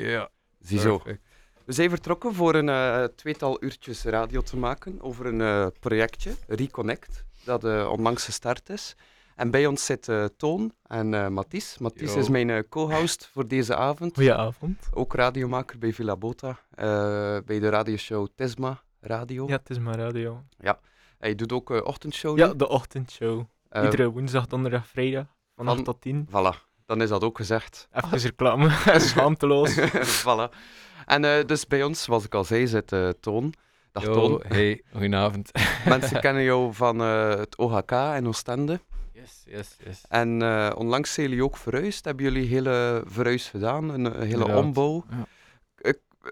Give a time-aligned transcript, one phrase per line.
[0.00, 0.28] Ja.
[0.60, 0.98] Ziezo.
[0.98, 1.22] perfect.
[1.64, 6.34] We zijn vertrokken voor een eh, tweetal uurtjes radio te maken over een eh, projectje,
[6.46, 8.96] Reconnect, dat eh, onlangs gestart is.
[9.36, 11.78] En bij ons zit eh, Toon en eh Mathies.
[11.78, 12.18] Mathies Yo.
[12.20, 14.14] is mijn co-host voor deze avond.
[14.14, 14.88] Goedenavond.
[14.92, 16.58] Ook radiomaker bij Villa Bota,
[17.44, 19.46] bij de radioshow Tisma Radio.
[19.48, 20.42] Ja, mijn radio.
[21.18, 22.56] Hij doet ook ochtendshow Ja, nu.
[22.56, 23.42] de ochtendshow.
[23.72, 25.26] Iedere woensdag, donderdag, vrijdag.
[25.56, 26.28] Van 8 van- tot 10.
[26.28, 27.88] Voilà, dan is dat ook gezegd.
[27.92, 28.70] Even reclame.
[29.08, 29.78] Schaamteloos.
[30.22, 30.54] voilà.
[31.06, 33.54] En eh, dus bij ons, zoals ik al zei, zit eh, Toon.
[33.92, 34.42] Dag Yo, Toon.
[34.48, 35.50] hey, goedenavond.
[35.88, 38.80] Mensen kennen jou van eh, het OHK in Oostende.
[39.12, 40.00] Yes, yes, yes.
[40.08, 40.42] En
[40.76, 42.04] onlangs zijn jullie ook verhuisd.
[42.04, 43.88] Hebben jullie hele verhuis gedaan?
[43.88, 45.04] Een, een hele Inderdaad, ombouw?
[45.10, 45.26] ja.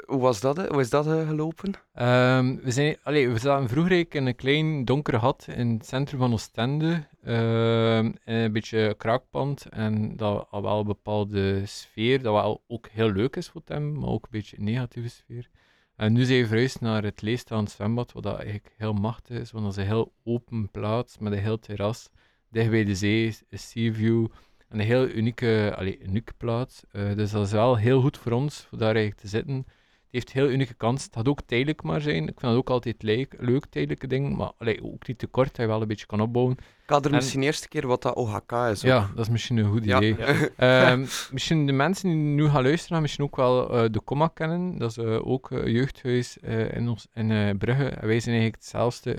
[0.07, 0.69] Hoe was dat?
[0.69, 1.73] Hoe is dat eh, gelopen?
[1.95, 6.19] Ehm, we, zijn, allee, we zaten vroeger in een klein donker gat in het centrum
[6.19, 7.07] van Oostende.
[7.23, 9.67] In een beetje kraakpand.
[9.71, 13.99] En dat had wel een bepaalde sfeer, dat wel ook heel leuk is voor hem,
[13.99, 15.49] maar ook een beetje een negatieve sfeer.
[15.97, 19.51] En nu zijn we verhuisd naar het leegstaand zwembad, wat dat eigenlijk heel machtig is,
[19.51, 22.09] want dat is een heel open plaats met een heel terras.
[22.51, 24.27] Dicht bij de zee, een sea view.
[24.69, 26.83] En een heel unieke, allee, unieke plaats.
[26.91, 29.67] Eh, dus dat is wel heel goed voor ons, voor daar eigenlijk te zitten.
[30.13, 31.07] Het heeft heel unieke kansen.
[31.07, 32.17] Het gaat ook tijdelijk maar zijn.
[32.23, 34.37] Ik vind dat ook altijd leuk, leuk tijdelijke dingen.
[34.37, 36.57] Maar allee, ook niet te kort, dat je wel een beetje kan opbouwen.
[36.57, 38.59] Ik had er En- misschien eerst een keer wat dat OHK is.
[38.85, 38.91] ook.
[38.91, 39.97] Ja, dat is misschien een goed Ja.
[39.97, 40.17] idee.
[40.57, 44.79] Ehm, misschien de mensen die nu gaan luisteren, misschien ook wel eh, de Comma kennen.
[44.79, 46.37] Dat is eh, ook een jeugdhuis
[46.73, 47.85] in, ons, in Brugge.
[47.89, 49.15] En wij zijn eigenlijk hetzelfde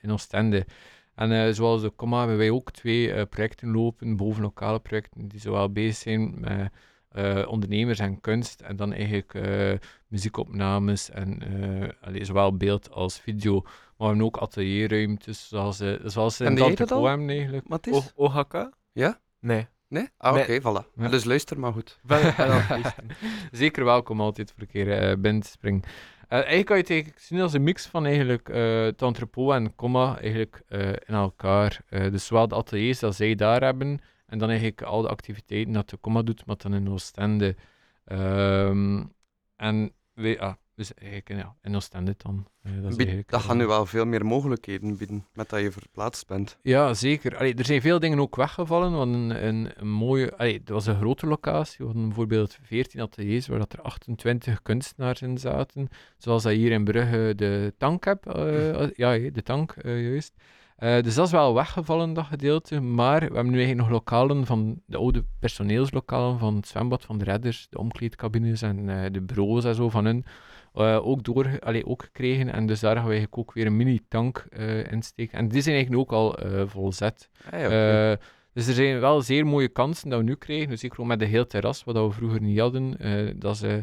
[0.00, 0.66] in Oostende.
[1.14, 5.72] En zoals de Comma hebben wij ook twee projecten lopen, boven lokale projecten, die zowel
[5.72, 6.70] bezig zijn met
[7.12, 8.60] eh, ondernemers en kunst.
[8.60, 9.72] En dan eigenlijk eh,
[10.08, 13.60] muziekopnames en eh, allee, zowel beeld als video.
[13.60, 17.68] Maar we hebben ook atelierruimtes, zoals, zoals ze in entrepot hebben eigenlijk.
[17.68, 18.12] Matthijs?
[18.14, 18.70] O- OHK?
[18.92, 19.20] Ja?
[19.40, 19.66] Nee.
[19.88, 20.08] Nee?
[20.16, 20.42] Ah, Nee.
[20.42, 20.86] oké, voilà.
[20.96, 21.08] Ja.
[21.08, 22.00] Dus luister maar goed.
[23.50, 25.82] Zeker welkom altijd voor een keer eh, binnen te springen.
[26.28, 29.52] Eh, eigenlijk kan je het eigenlijk zien als een mix van eigenlijk eh het entrepot
[29.52, 31.80] en comma eigenlijk eh, in elkaar.
[31.88, 34.00] Eh, dus zowel de ateliers dat zij daar hebben
[34.32, 37.56] en dan eigenlijk al de activiteiten dat de comma doet, maar dan in Oostende.
[38.04, 39.02] Ehm
[39.56, 42.46] en we, ah, dus eigenlijk ja, in Oostende dan.
[42.62, 45.72] Eh, dat, Bied- dat eh, gaat nu wel veel meer mogelijkheden bieden, met dat je
[45.72, 46.58] verplaatst bent.
[46.62, 47.36] Ja, zeker.
[47.36, 48.92] Allee, er zijn veel dingen ook weggevallen.
[48.92, 50.36] Want een, een, een mooie.
[50.36, 51.76] Allee, het was een grote locatie.
[51.78, 55.88] We hadden bijvoorbeeld 14 ateliers waar dat er 28 kunstenaars in zaten.
[56.16, 58.26] Zoals dat hier in Brugge de tank heb.
[58.26, 60.34] eh, ja, hé, de tank, juist.
[60.82, 62.80] Eh, dus dat is wel weggevallen, dat gedeelte.
[62.80, 67.18] Maar we hebben nu eigenlijk nog lokalen van de oude personeelslokalen van het zwembad van
[67.18, 70.24] de redders, de omkleedcabines en eh, de bureaus en zo van hun.
[70.74, 72.52] eh, ook, door, allee, ook gekregen.
[72.52, 74.46] En dus daar gaan we eigenlijk ook weer een mini-tank
[74.90, 75.38] insteken.
[75.38, 77.30] En die zijn eigenlijk ook al eh volzet.
[77.50, 78.12] Ah,
[78.52, 80.68] dus er zijn wel zeer mooie kansen dat we nu krijgen.
[80.68, 82.96] Dus ook met de heel terras, wat we vroeger niet hadden.
[83.38, 83.74] Dat is, eh,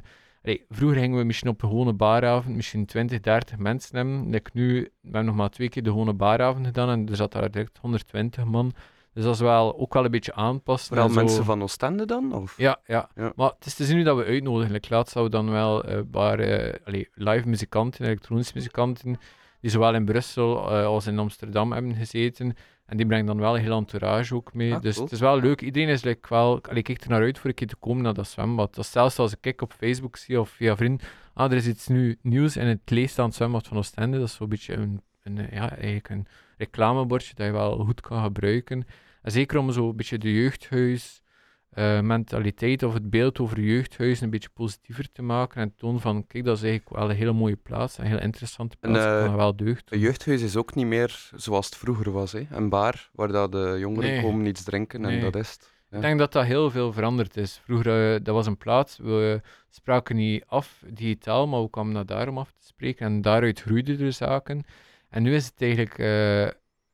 [0.43, 4.29] allee, vroeger gingen we misschien op een gewone baaravond misschien 20, 30 mensen hebben.
[4.29, 7.31] Like nu, we hebben nog maar twee keer de gewone baaravond gedaan en er zat
[7.31, 8.73] daar direct 120 man.
[9.13, 10.87] Dus dat is wel, ook wel een beetje aanpassen.
[10.87, 11.23] Vooral zo.
[11.23, 12.33] mensen van Oostende dan?
[12.33, 12.57] Of?
[12.57, 13.31] Ja, ja, Ja.
[13.35, 14.71] Maar het is te zien nu dat we uitnodigen.
[14.71, 19.17] Like, laatst hadden we dan wel eh paar eh, allee, live muzikanten, elektronische muzikanten,
[19.61, 22.55] die zowel in Brussel eh, als in Amsterdam hebben gezeten.
[22.89, 24.73] En die brengen dan wel een heel entourage ook mee.
[24.73, 25.05] Ah, dus cool.
[25.05, 25.61] het is wel leuk.
[25.61, 26.61] Iedereen is like, wel...
[26.61, 28.75] Allee, kijkt er naar uit voor een keer te komen naar dat zwembad.
[28.75, 31.07] Dat zelfs als ik op Facebook zie of via vrienden...
[31.33, 34.17] Ah, er is iets nu, nieuws in het leegstaand zwembad van Oostende.
[34.17, 38.01] Dat is zo'n beetje een, een, eh, ja, eigenlijk een reclamebordje dat je wel goed
[38.01, 38.85] kan gebruiken.
[39.21, 41.21] En zeker om zo'n beetje de jeugdhuis
[41.69, 46.27] eh, mentaliteit of het beeld over jeugdhuizen een beetje positiever te maken en tonen van,
[46.27, 49.25] kijk, dat is eigenlijk wel een hele mooie plaats, een heel interessante En, plaats, eh,
[49.25, 52.31] kan wel deugd Een jeugdhuis is ook niet meer zoals het vroeger was.
[52.31, 52.47] Hè?
[52.51, 54.21] Een bar waar dat de jongeren Nee.
[54.21, 55.21] komen iets drinken en Nee.
[55.21, 55.71] dat is het.
[55.89, 55.95] Ja.
[55.97, 57.61] Ik denk dat dat heel veel veranderd is.
[57.63, 62.05] Vroeger, eh, dat was een plaats, we spraken niet af digitaal, maar we kwamen naar
[62.05, 64.63] daar om af te spreken en daaruit groeiden er zaken.
[65.09, 66.47] En nu is het eigenlijk, eh,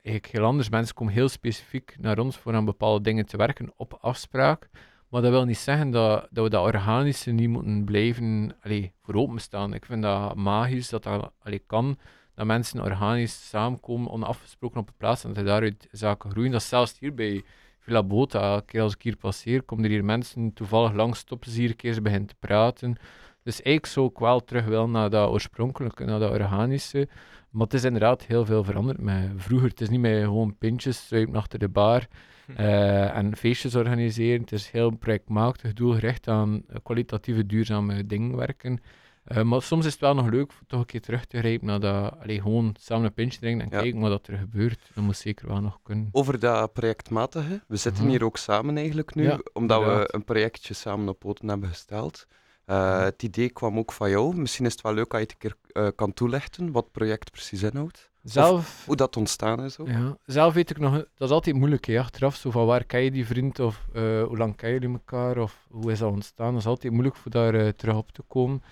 [0.06, 0.70] eigenlijk heel anders.
[0.70, 4.70] Mensen komen heel specifiek naar ons voor aan bepaalde dingen te werken op afspraak.
[5.10, 9.16] Maar dat wil niet zeggen dat, dat we dat organische niet moeten blijven allee, voor
[9.16, 9.74] openstaan.
[9.74, 11.98] Ik vind dat magisch dat dat allee, kan.
[12.36, 16.52] Dat mensen organisch samenkomen, onafgesproken op een plaats en dat daaruit zaken groeien.
[16.52, 17.44] Dat zelfs hier bij
[17.80, 18.52] Villa Bota.
[18.54, 21.76] Elke keer als ik hier passeer, komen er hier mensen toevallig langs, stoppen ze hier
[21.78, 22.96] een beginnen te praten.
[23.44, 27.08] Dus eigenlijk zou ik wel terug willen naar dat oorspronkelijke, naar dat organische.
[27.56, 29.70] Maar het is inderdaad heel veel veranderd met vroeger.
[29.70, 32.08] Het is niet meer gewoon pintjes, struipen achter de bar
[32.56, 34.42] eh, en feestjes organiseren.
[34.42, 38.82] Het is heel projectmatig, doelgericht aan kwalitatieve, duurzame dingen werken.
[39.24, 41.68] Eh, maar soms is het wel nog leuk om toch een keer terug te grijpen
[41.68, 43.82] naar dat, allee, gewoon samen een pintje drinken en Ja.
[43.82, 44.80] kijken wat er gebeurt.
[44.94, 46.10] Dat moet zeker wel nog kunnen.
[46.12, 47.64] Over dat projectmatige.
[47.68, 48.12] We zitten Mhm.
[48.12, 52.28] hier ook samen eigenlijk nu, Ja, omdat we een projectje samen op poten hebben gesteld.
[52.66, 54.36] Eh, het idee kwam ook van jou.
[54.38, 55.38] Misschien is het wel leuk als je het een
[55.72, 58.10] keer eh, kan toelichten wat het project precies inhoudt.
[58.24, 59.88] Zelf, Hoe dat ontstaan is ook.
[59.88, 62.36] ja, zelf weet ik nog, dat is altijd moeilijk hè, achteraf.
[62.36, 65.66] Zo van waar ken je die vriend of eh, hoe lang kennen jullie elkaar of
[65.70, 66.52] hoe is dat ontstaan.
[66.52, 68.64] Dat is altijd moeilijk voor daar terug op te komen.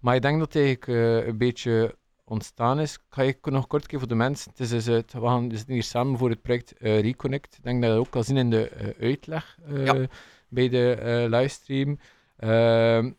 [0.00, 2.98] Maar ik denk dat het eigenlijk een beetje ontstaan is.
[3.08, 4.50] Ga ik nog kort keer voor de mensen.
[4.50, 7.56] Het is dus, het- we gaan zitten hier samen voor het project Reconnect.
[7.56, 10.06] Ik denk dat je dat ook kan zien in de uitleg Ja.
[10.48, 11.98] bij de livestream.
[12.36, 13.10] Ehm,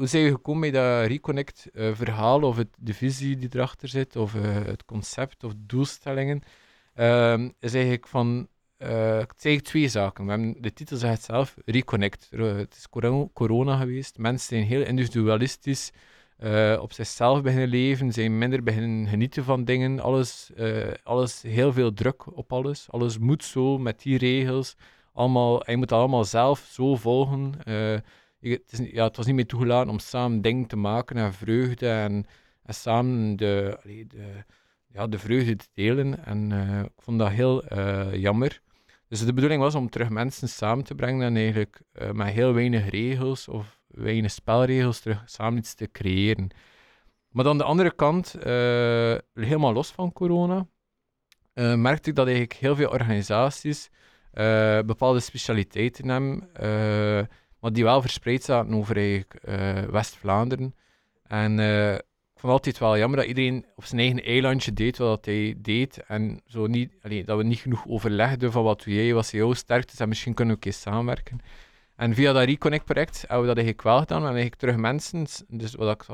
[0.00, 4.16] hoe zijn we gekomen bij dat Reconnect eh, of het, de visie die erachter zit
[4.16, 6.42] of eh, het concept of doelstellingen?
[6.94, 10.24] Ehm, is eigenlijk van eh, het zijn eigenlijk twee zaken.
[10.24, 12.28] We hebben, de titel zegt het zelf, Reconnect.
[12.30, 14.18] Er- Het is coro- corona geweest.
[14.18, 15.90] Mensen zijn heel individualistisch
[16.36, 20.00] eh, op zichzelf beginnen leven, zijn minder beginnen genieten van dingen.
[20.00, 22.86] Alles, eh, alles heel veel druk op alles.
[22.90, 24.76] Alles moet zo, met die regels.
[25.12, 27.54] Allemaal, je moet allemaal zelf zo volgen.
[28.40, 31.88] Het, is, ja, het was niet meer toegelaten om samen dingen te maken en vreugde
[31.88, 32.26] en,
[32.62, 33.78] en samen de,
[34.08, 34.44] de,
[34.92, 36.24] ja, de vreugde te delen.
[36.24, 38.60] En eh, ik vond dat heel eh, jammer.
[39.08, 42.54] Dus de bedoeling was om terug mensen samen te brengen en eigenlijk eh, met heel
[42.54, 46.50] weinig regels of weinig spelregels terug samen iets te creëren.
[47.28, 48.32] Maar dan de andere kant,
[49.34, 50.66] helemaal los van corona,
[51.54, 53.90] merkte ik dat eigenlijk heel veel organisaties
[54.84, 56.48] bepaalde specialiteiten hebben,
[57.60, 60.74] maar die wel verspreid zaten over eh, West-Vlaanderen.
[61.22, 65.24] En eh, ik vond altijd wel jammer dat iedereen op zijn eigen eilandje deed wat
[65.24, 66.02] hij deed.
[66.06, 66.92] En zo niet,
[67.26, 70.34] dat we niet genoeg overlegden van wat doe jij, wat zijn jouw sterktes en misschien
[70.34, 71.40] kunnen we een keer samenwerken.
[71.96, 74.22] En via dat Reconnect-project hebben we dat eigenlijk wel gedaan.
[74.22, 76.06] Hebben eigenlijk terug mensen, dus wat ik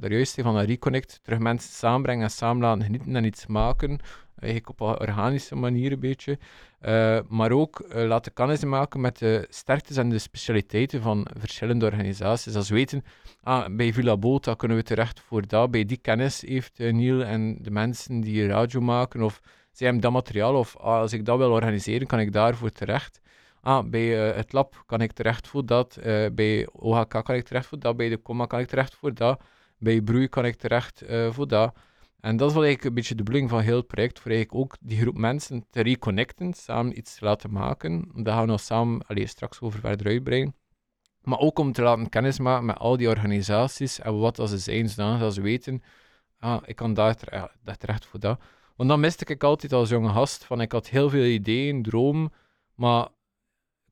[0.00, 3.46] daar juist zei van dat Reconnect, terug mensen samenbrengen en samen laten genieten en iets
[3.46, 4.00] maken.
[4.42, 6.38] Eigenlijk op een organische manier een beetje.
[6.82, 11.84] Eh, maar ook eh, laten kennis maken met de sterktes en de specialiteiten van verschillende
[11.84, 12.54] organisaties.
[12.54, 13.04] Als we weten,
[13.42, 15.70] ah, bij Villa Bota kunnen we terecht voor dat.
[15.70, 19.40] Bij die kennis heeft eh, Niel en de mensen die radio maken, of
[19.72, 23.20] zij hebben dat materiaal, of ah, als ik dat wil organiseren, kan ik daarvoor terecht.
[23.60, 25.98] Ah, bij het lab kan ik terecht voor dat.
[26.32, 27.96] bij OHK kan ik terecht voor dat.
[27.96, 29.42] Bij de comma kan ik terecht voor dat.
[29.78, 31.74] Bij Broei kan ik terecht voor dat.
[32.22, 34.20] En dat is wel eigenlijk een beetje de bedoeling van heel het project.
[34.20, 38.10] Voor eigenlijk ook die groep mensen te reconnecten, samen iets te laten maken.
[38.14, 40.54] Daar gaan we nog samen allee, straks over verder uitbreiden.
[41.22, 44.88] Maar ook om te laten kennismaken met al die organisaties en wat dat ze zijn,
[44.88, 45.82] zodat ze weten,
[46.38, 47.16] ah, ik kan daar
[47.78, 48.40] terecht, voor dat.
[48.76, 52.32] Want dan miste ik altijd als jonge gast, van ik had heel veel ideeën, dromen,
[52.74, 53.08] maar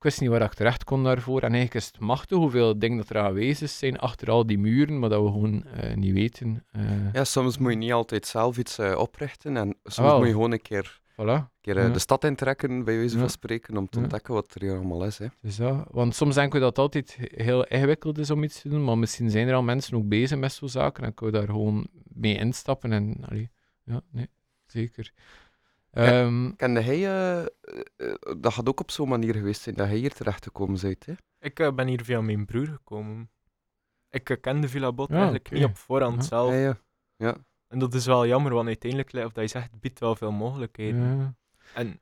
[0.01, 1.37] ik wist niet waar ik terecht kon daarvoor.
[1.43, 4.99] En eigenlijk is het machtig hoeveel dingen dat er aanwezig zijn achter al die muren,
[4.99, 6.65] maar dat we gewoon eh, niet weten.
[6.73, 10.17] eh Ja, soms moet je niet altijd zelf iets eh, oprichten en soms wel.
[10.19, 11.49] moet je gewoon een keer, voilà.
[11.61, 11.93] keer eh, Ja.
[11.93, 13.21] de stad intrekken, bij wijze Ja.
[13.21, 14.03] van spreken, om te Ja.
[14.03, 15.19] ontdekken wat er hier allemaal is.
[15.19, 15.27] Hè.
[15.41, 15.85] Dus dat.
[15.91, 18.99] Want soms denken we dat het altijd heel ingewikkeld is om iets te doen, maar
[18.99, 21.87] misschien zijn er al mensen ook bezig met zo'n zaken en kunnen we daar gewoon
[22.15, 22.93] mee instappen.
[22.93, 23.51] En, allee,
[23.85, 24.29] ja, nee,
[24.67, 25.13] zeker.
[25.91, 27.47] Ehm, Kende hij, eh,
[28.41, 31.13] dat had ook op zo'n manier geweest zijn dat hij hier terecht gekomen bent, hè?
[31.41, 33.31] Ik eh, ben hier via mijn broer gekomen.
[34.11, 36.23] Ik eh, kende Villa Bot Ja, eigenlijk niet op voorhand Ja.
[36.23, 36.53] zelf.
[36.55, 36.79] Ja,
[37.17, 37.37] ja.
[37.69, 40.33] En dat is wel jammer, want uiteindelijk, of dat je zegt, het biedt wel veel
[40.33, 41.17] mogelijkheden.
[41.19, 41.35] ja.
[41.75, 42.01] En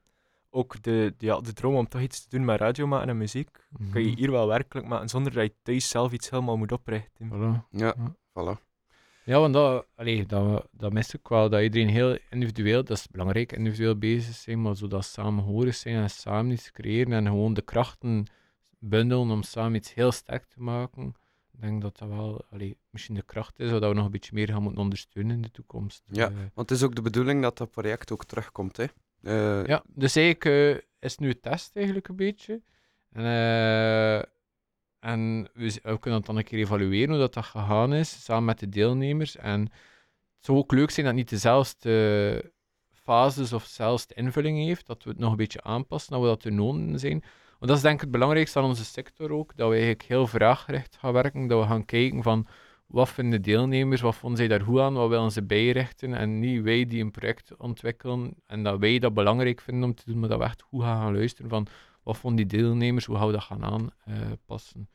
[0.51, 3.17] ook de, de, ja, de droom om toch iets te doen met radio maken en
[3.17, 3.51] muziek,
[3.93, 4.17] kan je Mhm.
[4.19, 7.29] hier wel werkelijk maken zonder dat je thuis zelf iets helemaal moet oprichten.
[7.33, 7.69] Voilà.
[7.71, 8.15] ja, Ja.
[8.33, 8.68] voilà.
[9.29, 11.49] Ja, want dat, allee, dat, dat mist ik wel.
[11.49, 16.11] Dat iedereen heel individueel, dat is belangrijk, individueel bezig zijn, maar zodat samenhorig zijn en
[16.11, 18.27] samen iets creëren en gewoon de krachten
[18.79, 21.15] bundelen om samen iets heel sterk te maken.
[21.53, 24.35] Ik denk dat dat wel allee, misschien de kracht is, zodat we nog een beetje
[24.35, 26.03] meer gaan moeten ondersteunen in de toekomst.
[26.11, 26.27] Ja.
[26.29, 28.85] Eh, Want het is ook de bedoeling dat dat project ook terugkomt, hè?
[29.23, 32.63] Eh, ja, dus eigenlijk eh, is het nu een test eigenlijk een beetje.
[33.13, 34.23] En, eh,
[35.01, 38.59] en we, kunnen dat dan een keer evalueren hoe dat, dat gegaan is, samen met
[38.59, 39.37] de deelnemers.
[39.37, 42.53] En het zou ook leuk zijn dat niet dezelfde
[42.93, 46.41] fases of dezelfde invulling heeft, dat we het nog een beetje aanpassen, dat we dat
[46.41, 47.21] te noden zijn.
[47.59, 50.27] Want dat is denk ik het belangrijkste aan onze sector ook, dat we eigenlijk heel
[50.27, 52.47] vraaggericht gaan werken, dat we gaan kijken van
[52.87, 56.63] wat vinden deelnemers, wat vonden zij daar goed aan, wat willen ze bijrichten en niet
[56.63, 60.29] wij die een project ontwikkelen en dat wij dat belangrijk vinden om te doen, maar
[60.29, 61.67] dat we echt goed gaan, gaan luisteren van
[62.09, 64.89] wat vonden die deelnemers, hoe gaan we dat gaan aanpassen.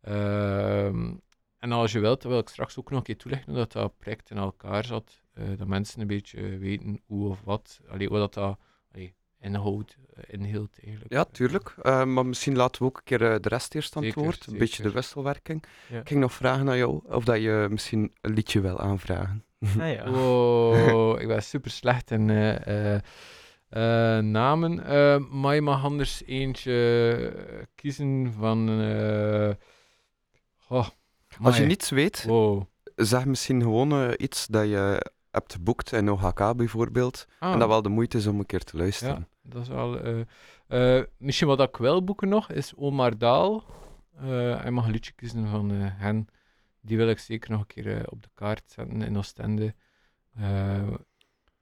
[0.00, 1.14] Ehm,
[1.58, 3.72] en als je wilt, dan wil ik straks ook nog een keer toelichten hoe dat,
[3.72, 8.08] dat project in elkaar zat, eh, dat mensen een beetje weten hoe of wat, allee,
[8.08, 8.58] wat dat, dat
[8.92, 11.12] allee, inhoudt, eh, inhield eigenlijk.
[11.12, 11.74] Ja, tuurlijk.
[11.82, 14.28] Eh, maar misschien laten we ook een keer eh, de rest eerst aan het Zeker,
[14.28, 14.46] woord.
[14.46, 15.64] Een beetje de wisselwerking.
[15.88, 16.00] Ja.
[16.00, 19.44] Ik ging nog vragen aan jou of dat je misschien een liedje wil aanvragen.
[19.78, 20.10] Ah, ja.
[20.10, 23.00] Wow, ik ben super slecht in eh,
[23.68, 24.84] eh, eh, namen.
[24.84, 28.68] Eh, maar je mag anders eentje kiezen van.
[28.80, 29.48] eh,
[31.28, 32.62] Ik Als je niets weet, Wow.
[32.94, 37.26] zeg misschien gewoon eh, iets dat je hebt geboekt in OHK bijvoorbeeld.
[37.38, 39.14] Ah, En dat wel de moeite is om een keer te luisteren.
[39.42, 40.00] Ja, dat is wel...
[40.00, 40.20] eh,
[40.98, 43.64] eh, misschien wat ik wel boeken nog, is Omar Daal.
[44.16, 46.26] Eh hij mag een liedje kiezen van eh, hen.
[46.80, 49.74] Die wil ik zeker nog een keer eh, op de kaart zetten in Oostende.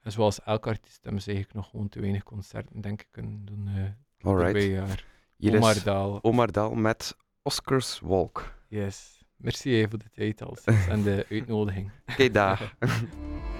[0.07, 3.45] En zoals elke artiest hebben ze eigenlijk nog gewoon te weinig concerten, denk ik, kunnen
[3.45, 3.95] doen uh, Alright.
[4.21, 5.05] voorbij jaar.
[5.37, 6.19] Hier Omar is Daal.
[6.23, 8.55] Omar Daal met Oscars Walk.
[8.69, 9.25] Yes.
[9.37, 11.91] Merci eh, voor de tijd alvast en de uitnodiging.
[12.07, 12.75] Oké, daar.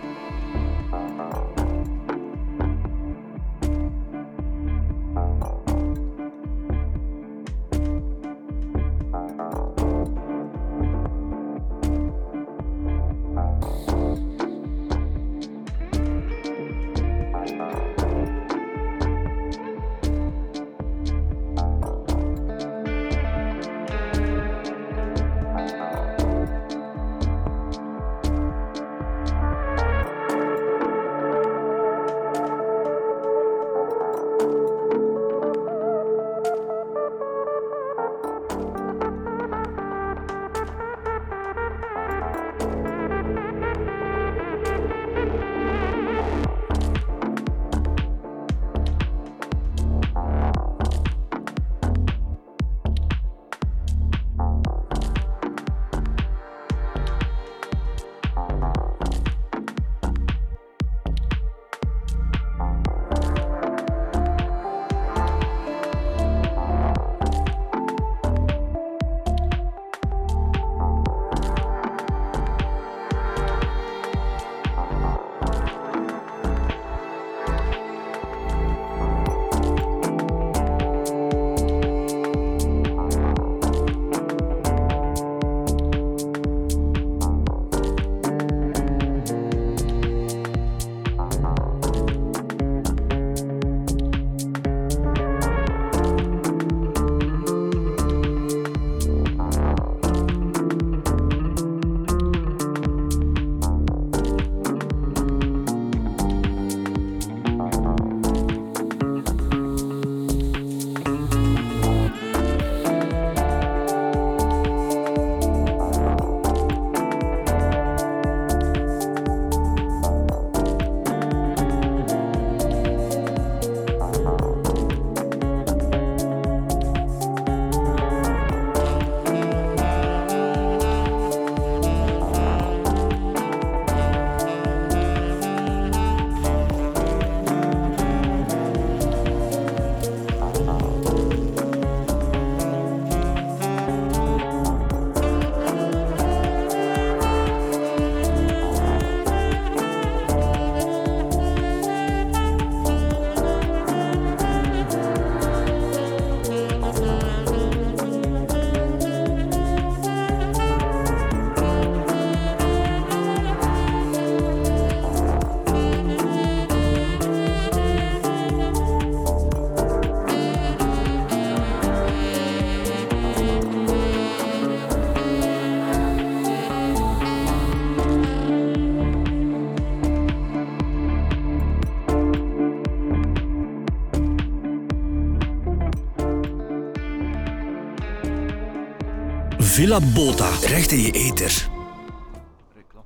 [189.77, 191.69] Villa Bota, recht in je eter.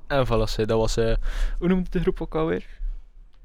[0.06, 0.96] En voilà, zei, dat was...
[0.96, 1.14] eh,
[1.58, 2.66] hoe noemde de groep ook alweer?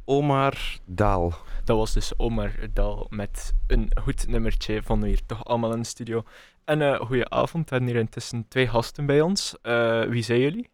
[0.03, 1.34] Omar Daal.
[1.63, 4.82] Dat was dus Omar Dal met een goed nummertje.
[4.88, 6.24] We hier toch allemaal in de studio.
[6.65, 7.70] En eh goeie avond.
[7.70, 9.55] We hebben hier intussen twee gasten bij ons.
[9.62, 10.70] Eh, wie zijn jullie?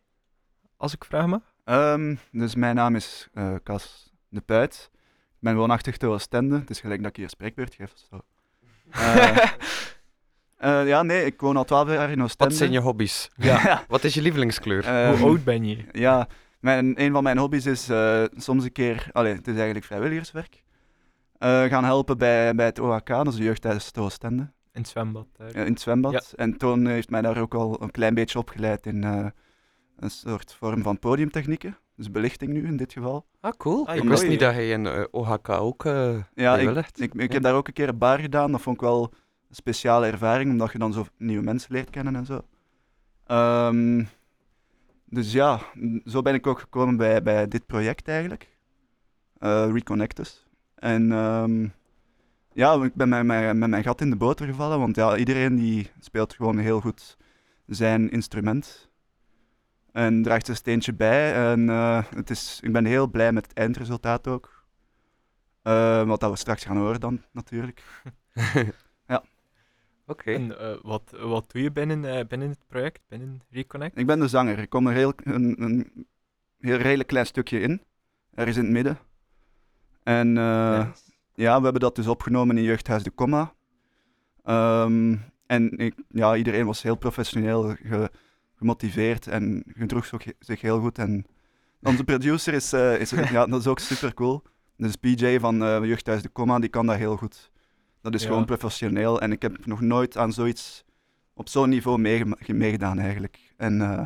[0.77, 1.41] Als ik vraag me.
[1.63, 4.89] Ehm, dus mijn naam is eh Cas de Puit.
[4.93, 6.59] Ik ben woonachtig te Oostende.
[6.59, 7.93] Het is gelijk dat ik hier spreekbeurt geef.
[8.09, 8.19] Zo.
[8.91, 9.51] Eh,
[10.61, 12.49] eh, ja, nee, ik woon al 12 jaar in Oostende.
[12.49, 13.29] Wat zijn je hobby's?
[13.37, 13.83] Ja.
[13.87, 14.85] Wat is je lievelingskleur?
[14.85, 15.77] Ehm, Hoe oud ben je?
[15.91, 16.27] Ja,
[16.59, 20.63] mijn, een van mijn hobby's is eh, soms een keer, allee, het is eigenlijk vrijwilligerswerk,
[21.37, 24.41] eh, gaan helpen bij, bij het OHK, dat is de jeugdhuis te Oostende,
[24.73, 25.27] In het zwembad.
[25.37, 25.51] daar.
[25.51, 26.11] eh, in het zwembad.
[26.11, 26.21] Ja.
[26.35, 29.25] En Toon heeft mij daar ook al een klein beetje opgeleid in eh,
[29.97, 33.25] een soort vorm van podiumtechnieken, dus belichting nu in dit geval.
[33.41, 33.87] Ah, cool.
[33.87, 37.27] Ah, ik wist niet dat hij in eh, OHK ook eh Ja, ik, ik, ik
[37.27, 37.33] Ja.
[37.33, 38.51] heb daar ook een keer een bar gedaan.
[38.51, 39.13] Dat vond ik wel
[39.51, 42.45] speciale ervaring, omdat je dan zo nieuwe mensen leert kennen en zo.
[43.25, 44.03] Ehm,
[45.05, 45.59] dus ja,
[46.05, 48.57] zo ben ik ook gekomen bij, bij dit project eigenlijk.
[49.37, 50.47] Eh Reconnect dus.
[50.75, 51.67] En ehm,
[52.53, 55.55] ja, ik ben met mijn, met mijn gat in de boter gevallen, want ja, iedereen
[55.55, 57.17] die speelt gewoon heel goed
[57.65, 58.89] zijn instrument.
[59.91, 61.51] En draagt een steentje bij.
[61.51, 64.65] En eh, het is, ik ben heel blij met het eindresultaat ook.
[65.61, 67.83] Eh, wat dat we straks gaan horen dan, natuurlijk.
[70.11, 70.31] Oké.
[70.33, 73.97] En eh, wat, wat doe je binnen, eh, binnen het project, binnen Reconnect?
[73.97, 74.59] Ik ben de zanger.
[74.59, 76.05] Ik kom er heel, een, een
[76.59, 77.81] heel redelijk klein stukje in.
[78.33, 78.97] Er is in het midden.
[80.03, 80.87] En eh,
[81.33, 83.53] ja, we hebben dat dus opgenomen in Jeugdhuis de Comma.
[84.43, 85.15] Ehm,
[85.47, 88.11] en ik, ja, iedereen was heel professioneel ge-
[88.55, 90.97] gemotiveerd en gedroeg zich- zich heel goed.
[90.97, 91.25] En
[91.81, 94.41] onze producer is, eh, is ja, dat is ook super cool.
[94.77, 97.51] Dus PJ van eh, Jeugdhuis de Comma, die kan dat heel goed.
[98.01, 98.27] Dat is Ja.
[98.27, 99.21] gewoon professioneel.
[99.21, 100.83] En ik heb nog nooit aan zoiets
[101.33, 101.99] op zo'n niveau
[102.47, 103.53] meegedaan eigenlijk.
[103.57, 104.05] En eh,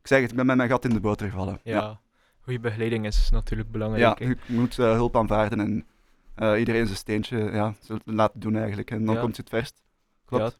[0.00, 1.60] ik zeg het, ik ben met mijn gat in de boter gevallen.
[1.62, 2.00] Ja,
[2.40, 4.18] goede begeleiding is natuurlijk belangrijk.
[4.18, 5.86] Ja, je moet eh, hulp aanvaarden en
[6.34, 7.74] eh, iedereen zijn steentje ja,
[8.04, 8.90] laten doen eigenlijk.
[8.90, 9.20] En dan Ja.
[9.20, 9.82] komt je het verst.
[10.24, 10.44] Klopt.
[10.44, 10.50] Ja,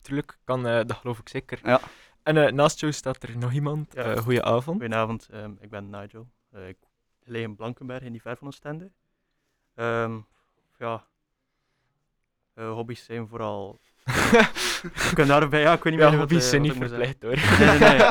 [0.00, 1.60] tuurlijk, kan, eh, dat geloof ik zeker.
[1.64, 1.80] Ja.
[2.22, 3.92] En eh, naast jou staat er nog iemand.
[3.94, 4.16] Ja.
[4.16, 4.64] Goedenavond.
[4.80, 6.28] Goedenavond, ehm, ik ben Nigel.
[6.50, 6.76] Eh, ik
[7.24, 8.90] leef in Blankenberg, in die ver van Oostende.
[9.74, 10.18] Ehm
[10.78, 11.04] ja,
[12.54, 13.80] eh, hobby's zijn vooral...
[14.82, 16.82] ik kan daarbij, ja, ik weet niet Ja, meer wat, hobby's eh, zijn wat niet
[16.82, 17.58] ik verplicht hoor.
[17.66, 18.10] Nee, nee.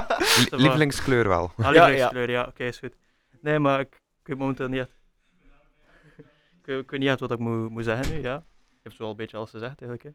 [0.63, 1.51] Lievelingskleur wel.
[1.57, 2.95] Ah, Ja, lievelingskleur, ja, oké, is goed.
[3.41, 4.91] Nee, maar ik, ik weet momenteel niet echt...
[6.59, 8.43] ik, weet- ik weet niet echt wat ik moet, moet zeggen nu, ja.
[8.69, 10.09] Je hebt zo al een beetje alles gezegd eigenlijk, hè.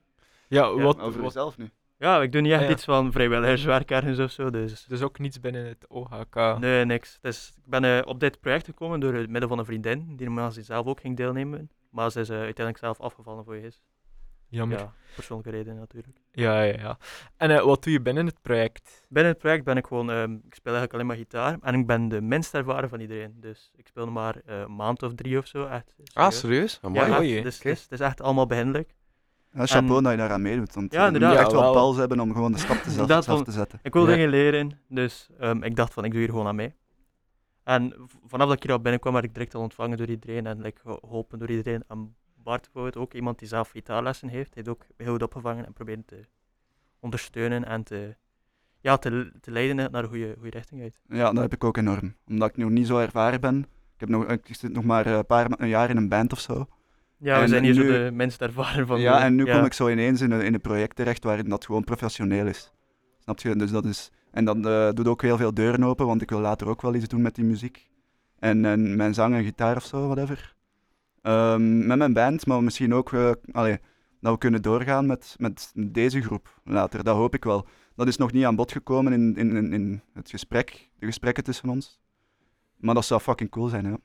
[0.49, 1.71] Ja, wat, Over wat, jezelf nu.
[1.99, 2.73] Ja, ik doe niet echt Ah, ja.
[2.75, 4.85] iets van vrijwilligerswerk ergens of zo, dus...
[4.85, 6.59] dus ook niets binnen het OHK.
[6.59, 7.18] Nee, niks.
[7.21, 10.26] Dus ik ben eh, op dit project gekomen door het middel van een vriendin, die
[10.26, 11.71] normaal gezien zelf ook ging deelnemen.
[11.90, 13.80] Maar ze is uiteindelijk zelf afgevallen voor je is.
[14.48, 14.78] Jammer.
[14.78, 16.18] Ja, Ja, persoonlijke redenen natuurlijk.
[16.32, 16.98] ja, ja.
[17.36, 19.06] En eh, wat doe je binnen het project?
[19.08, 21.58] Binnen het project ben ik gewoon, ehm, ik speel eigenlijk alleen maar gitaar.
[21.60, 23.34] En ik ben de minst ervaren van iedereen.
[23.40, 25.64] Dus ik speel nog maar eh, een maand of drie of zo.
[25.66, 26.38] Echt, Ah, serieus.
[26.38, 26.78] serieus?
[26.82, 27.34] Ja, Amai.
[27.34, 27.44] echt.
[27.44, 28.94] Dus, dus het is echt allemaal beginnelijk.
[29.52, 30.74] Ja, chapeau En- dat je daaraan meedoet.
[30.74, 31.40] Want Ja, je moet inderdaad.
[31.44, 32.90] echt wel Ja, pals hebben om gewoon de stap te
[33.22, 33.78] zelf, te zetten.
[33.82, 34.14] Ik wil Ja.
[34.14, 36.74] dingen leren, dus ehm, ik dacht van ik doe hier gewoon aan mee.
[37.64, 37.94] En
[38.26, 40.80] vanaf dat ik hier al binnenkwam, werd ik direct al ontvangen door iedereen en like,
[40.80, 41.84] geholpen door iedereen.
[41.88, 42.16] En
[42.47, 46.06] Bart bijvoorbeeld, ook iemand die zelf gitaarlessen heeft, heeft ook heel goed opgevangen en probeert
[46.06, 46.21] te
[47.00, 48.17] ondersteunen en te,
[48.80, 51.00] ja, te, te leiden naar de goede, goede richting uit.
[51.09, 52.15] Ja, dat heb ik ook enorm.
[52.26, 53.59] Omdat ik nog niet zo ervaren ben.
[53.95, 56.41] Ik, heb nog, ik zit nog maar een paar een jaar in een band of
[56.41, 56.67] zo.
[57.19, 59.56] Ja, we En zijn hier zo de minst ervaren van ja, de- en nu ja.
[59.56, 62.73] kom ik zo ineens in een, in een project terecht waarin dat gewoon professioneel is.
[63.19, 63.56] Snap je?
[63.56, 66.41] Dus dat is, en dat eh, doet ook heel veel deuren open, want ik wil
[66.41, 67.91] later ook wel iets doen met die muziek.
[68.39, 70.54] En, en mijn zang en gitaar of zo, whatever.
[71.26, 73.78] Ehm, met mijn band, maar misschien ook eh, allee,
[74.21, 77.04] dat we kunnen doorgaan met, met deze groep later.
[77.04, 77.67] Dat hoop ik wel.
[77.95, 81.69] Dat is nog niet aan bod gekomen in, in, in, het gesprek, de gesprekken tussen
[81.69, 82.00] ons.
[82.76, 83.97] Maar dat zou fucking cool zijn, ja.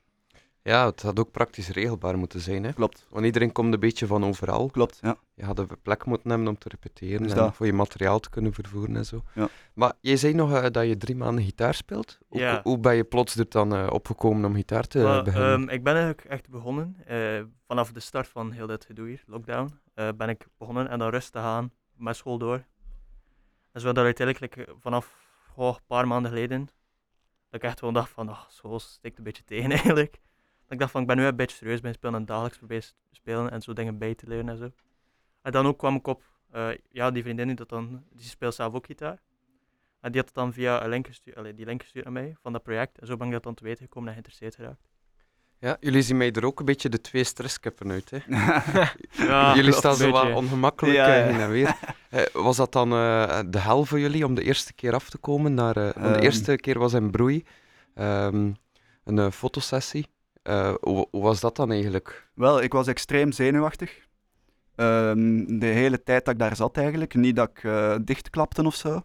[0.64, 2.64] Ja, het had ook praktisch regelbaar moeten zijn.
[2.64, 2.72] Hè?
[2.72, 4.70] Klopt, Want iedereen komt een beetje van overal.
[4.70, 5.16] klopt, ja.
[5.34, 8.30] Je had een plek moeten hebben om te repeteren Dus en voor je materiaal te
[8.30, 9.22] kunnen vervoeren en zo.
[9.34, 9.48] Ja.
[9.74, 12.18] Maar jij zei nog eh, dat je drie maanden gitaar speelt.
[12.28, 12.60] Hoe, Ja.
[12.62, 15.52] hoe ben je plots er dan eh, opgekomen om gitaar te Maar, beginnen?
[15.52, 19.22] ehm, ik ben eigenlijk echt begonnen, eh, vanaf de start van heel dit gedoe hier,
[19.26, 22.64] lockdown, eh, ben ik begonnen en dan rustig aan, met school door.
[23.72, 25.20] En zo dat uiteindelijk like, vanaf
[25.56, 26.64] een paar maanden geleden,
[27.50, 30.20] dat ik echt gewoon dacht van, ah, school steekt een beetje tegen eigenlijk.
[30.72, 33.50] Ik dacht van, ik ben nu een beetje serieus bij spelen en dagelijks probeer spelen
[33.50, 34.70] en zo dingen bij te leren en zo.
[35.42, 38.54] En dan ook kwam ik op, eh, ja, die vriendin die dat dan, die speelt
[38.54, 39.20] zelf ook gitaar.
[40.00, 42.36] En die had het dan via een link gestuurd, allee, die link gestuurd naar mij,
[42.42, 42.98] van dat project.
[42.98, 44.90] En zo ben ik dat dan te weten gekomen en geïnteresseerd geraakt.
[45.58, 48.10] Ja, jullie zien mij er ook een beetje de twee stresskippen uit.
[48.10, 48.18] Hè?
[49.26, 50.36] Ja, jullie staan zo wat beetje.
[50.36, 51.32] ongemakkelijk Ja, eh, ja.
[51.32, 51.76] heen en weer.
[52.12, 55.18] Eh, was dat dan eh, de hel voor jullie om de eerste keer af te
[55.18, 55.54] komen?
[55.54, 56.20] Naar, eh, de Ehm.
[56.22, 57.44] eerste keer was in Broei,
[57.94, 58.52] ehm,
[59.04, 60.06] een eh, fotosessie.
[60.42, 62.28] Eh, hoe, was dat dan eigenlijk?
[62.34, 64.06] Wel, ik was extreem zenuwachtig.
[64.74, 67.14] Ehm, de hele tijd dat ik daar zat eigenlijk.
[67.14, 69.02] Niet dat ik eh, dichtklapte of zo.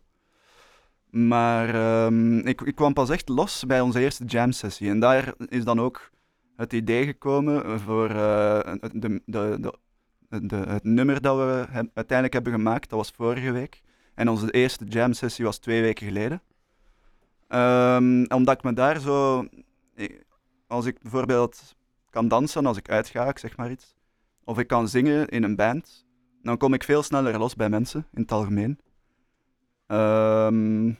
[1.09, 4.89] Maar ehm, ik, ik kwam pas echt los bij onze eerste jam sessie.
[4.89, 6.11] En daar is dan ook
[6.55, 9.71] het idee gekomen voor eh, de, de,
[10.29, 12.89] de, het nummer dat we uiteindelijk hebben gemaakt.
[12.89, 13.81] Dat was vorige week.
[14.15, 16.41] En onze eerste jam sessie was twee weken geleden.
[17.47, 19.47] Ehm, omdat ik me daar zo...
[20.67, 21.75] Als ik bijvoorbeeld
[22.09, 23.95] kan dansen als ik uitga, ik zeg maar iets.
[24.43, 26.05] Of ik kan zingen in een band.
[26.41, 28.79] Dan kom ik veel sneller los bij mensen, in het algemeen.
[29.87, 30.91] Ehm,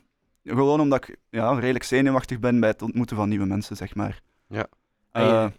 [0.43, 4.21] gewoon omdat ik ja, redelijk zenuwachtig ben bij het ontmoeten van nieuwe mensen, zeg maar.
[4.47, 4.67] Ja.
[5.11, 5.53] Eh, En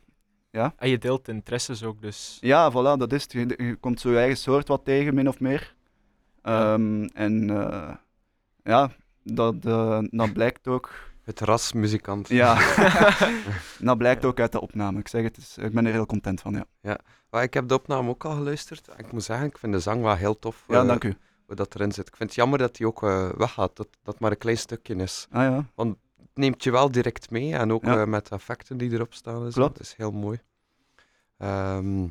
[0.51, 2.38] je, en je deelt interesses ook, dus...
[2.40, 3.33] ja, voilà, dat is het.
[3.33, 5.75] Je, je komt zo je eigen soort wat tegen, min of meer.
[6.42, 6.73] Ja.
[6.73, 7.94] Ehm, en eh,
[8.62, 8.90] ja,
[9.23, 11.08] dat, eh, dat blijkt ook.
[11.29, 12.29] Het rasmuzikant.
[12.29, 12.55] Ja,
[13.79, 14.99] dat blijkt ook uit de opname.
[14.99, 16.99] Ik zeg het, is, ik ben er heel content van, ja.
[17.31, 18.88] Maar ik heb de opname ook al geluisterd.
[18.97, 20.64] Ik moet zeggen, ik vind de zang wel heel tof.
[20.69, 21.17] Ja, eh, dank u.
[21.47, 22.09] wat dat erin zit.
[22.09, 24.95] Ik vind het jammer dat die ook eh, weggaat, dat dat maar een klein stukje
[24.95, 25.27] is.
[25.31, 25.97] Ah ja, Het
[26.35, 28.01] neemt je wel direct mee en ook Ja.
[28.01, 29.45] eh, met de effecten die erop staan.
[29.45, 29.51] Zo.
[29.61, 29.77] Klopt.
[29.79, 30.41] Dat is heel mooi.
[31.38, 32.07] Ehm,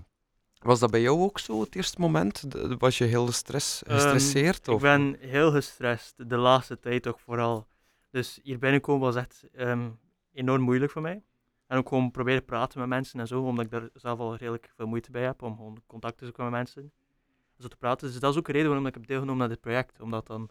[0.60, 2.44] was dat bij jou ook zo, het eerste moment?
[2.80, 4.68] Was je heel stress, Ehm, gestresseerd?
[4.68, 4.82] Ik of?
[4.82, 7.68] ben heel gestrest, de laatste tijd ook vooral.
[8.10, 9.90] Dus hier binnenkomen was echt ehm,
[10.34, 11.24] enorm moeilijk voor mij.
[11.68, 14.72] En ook gewoon proberen praten met mensen en zo, omdat ik daar zelf al redelijk
[14.76, 16.82] veel moeite bij heb om gewoon contact te zoeken met mensen.
[16.82, 18.08] En zo te praten.
[18.08, 20.00] Dus dat is ook een reden waarom ik heb deelgenomen aan dit project.
[20.02, 20.42] Omdat dan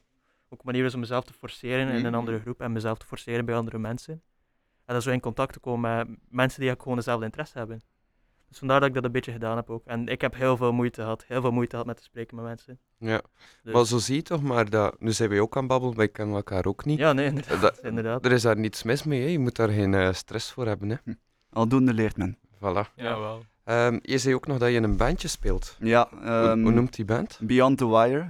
[0.48, 2.14] ook een manier is om mezelf te forceren in een Mhm.
[2.14, 4.12] andere groep en mezelf te forceren bij andere mensen.
[4.84, 7.80] En dan zo in contact te komen met mensen die ook gewoon dezelfde interesse hebben.
[8.48, 9.82] Dus vandaar dat ik dat een beetje gedaan heb ook.
[9.84, 12.44] En ik heb heel veel moeite gehad, heel veel moeite gehad met te spreken met
[12.44, 12.78] mensen.
[12.98, 13.20] Ja,
[13.62, 15.00] Dus- maar zo zie je toch maar dat...
[15.00, 16.98] Nu zijn wij ook aan het babbelen, wij kennen elkaar ook niet.
[16.98, 17.60] Ja, nee, Eh, inderdaad.
[17.60, 18.24] dat- inderdaad.
[18.24, 19.26] er is daar niets mis mee, hè.
[19.28, 20.88] je moet daar geen eh, stress voor hebben.
[20.90, 20.96] Hè.
[21.50, 22.38] aldoende leert men.
[22.54, 22.92] Voilà.
[22.94, 23.44] Jawel.
[23.64, 25.76] Ehm, je zei ook nog dat je in een bandje speelt.
[25.80, 27.38] Ja, Hoe- ehm, hoe, noemt die band?
[27.42, 28.28] Beyond the Wire.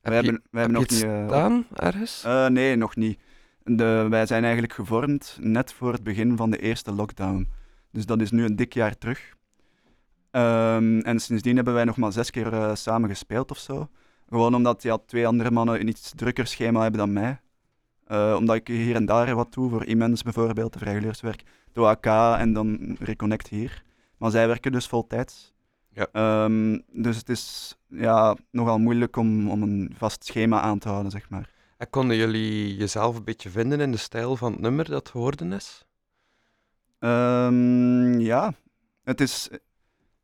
[0.00, 1.02] Heb wij je, hebben, heb hebben je nog niet...
[1.02, 2.24] eh, staan ergens?
[2.24, 3.18] Eh, nee, nog niet.
[3.64, 7.48] De, wij zijn eigenlijk gevormd net voor het begin van de eerste lockdown.
[7.92, 9.36] Dus dat is nu een dik jaar terug.
[10.30, 13.88] Ehm, en sindsdien hebben wij nog maar zes keer eh, samen gespeeld of zo.
[14.28, 17.40] Gewoon omdat ja, twee andere mannen een iets drukker schema hebben dan mij.
[18.06, 21.42] Eh, omdat ik hier en daar wat doe, voor Immens bijvoorbeeld, de vrijwilligerswerk.
[21.72, 22.06] De AK
[22.38, 23.82] en dan Reconnect hier.
[24.16, 25.52] Maar zij werken dus voltijds.
[25.94, 26.06] Ja.
[26.12, 31.10] Ehm, dus het is ja, nogal moeilijk om, om een vast schema aan te houden,
[31.10, 31.50] zeg maar.
[31.76, 35.52] En konden jullie jezelf een beetje vinden in de stijl van het nummer dat geworden
[35.52, 35.86] is?
[37.02, 38.52] Ehm, ja,
[39.04, 39.48] het, is,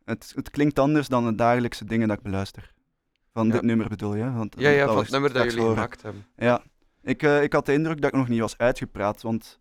[0.04, 2.72] het, het klinkt anders dan de dagelijkse dingen dat ik beluister.
[3.32, 3.52] Van Ja.
[3.52, 4.32] dit nummer bedoel je?
[4.32, 5.74] Want, Ja, ja van het nummer dat jullie horen.
[5.74, 6.26] gemaakt hebben.
[6.36, 6.62] Ja,
[7.02, 9.60] ik, eh, ik had de indruk dat ik nog niet was uitgepraat, want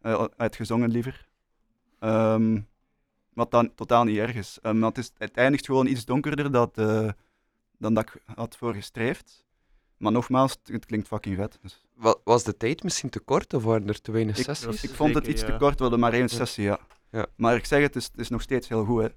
[0.00, 1.28] eh, uitgezongen liever.
[1.98, 2.60] Ehm,
[3.34, 4.58] wat dan totaal niet erg is.
[4.62, 7.08] Maar het, is het eindigt gewoon iets donkerder dat, eh,
[7.78, 9.44] dan dat ik had voorgestreefd.
[9.96, 11.58] Maar nogmaals, het, het klinkt fucking vet.
[11.62, 14.82] Dus Wa- Was de tijd misschien te kort of waren er te weinig Ik- sessies?
[14.84, 16.26] ik vond het iets te kort, we hadden maar één Ja.
[16.28, 16.78] sessie, ja.
[17.10, 17.26] Ja.
[17.36, 19.02] Maar ik zeg het, is, het is nog steeds heel goed.
[19.02, 19.08] Hè.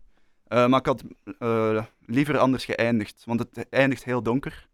[0.47, 1.03] Eh, maar ik had
[1.39, 4.67] eh, liever anders geëindigd, want het eindigt heel donker.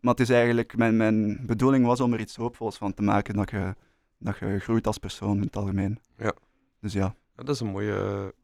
[0.00, 3.34] Maar het is eigenlijk, mijn, mijn bedoeling was om er iets hoopvols van te maken,
[3.36, 3.74] dat je,
[4.18, 5.98] dat je groeit als persoon in het algemeen.
[6.16, 6.32] Ja.
[6.80, 7.14] Dus ja.
[7.36, 8.34] Ja, dat is een mooie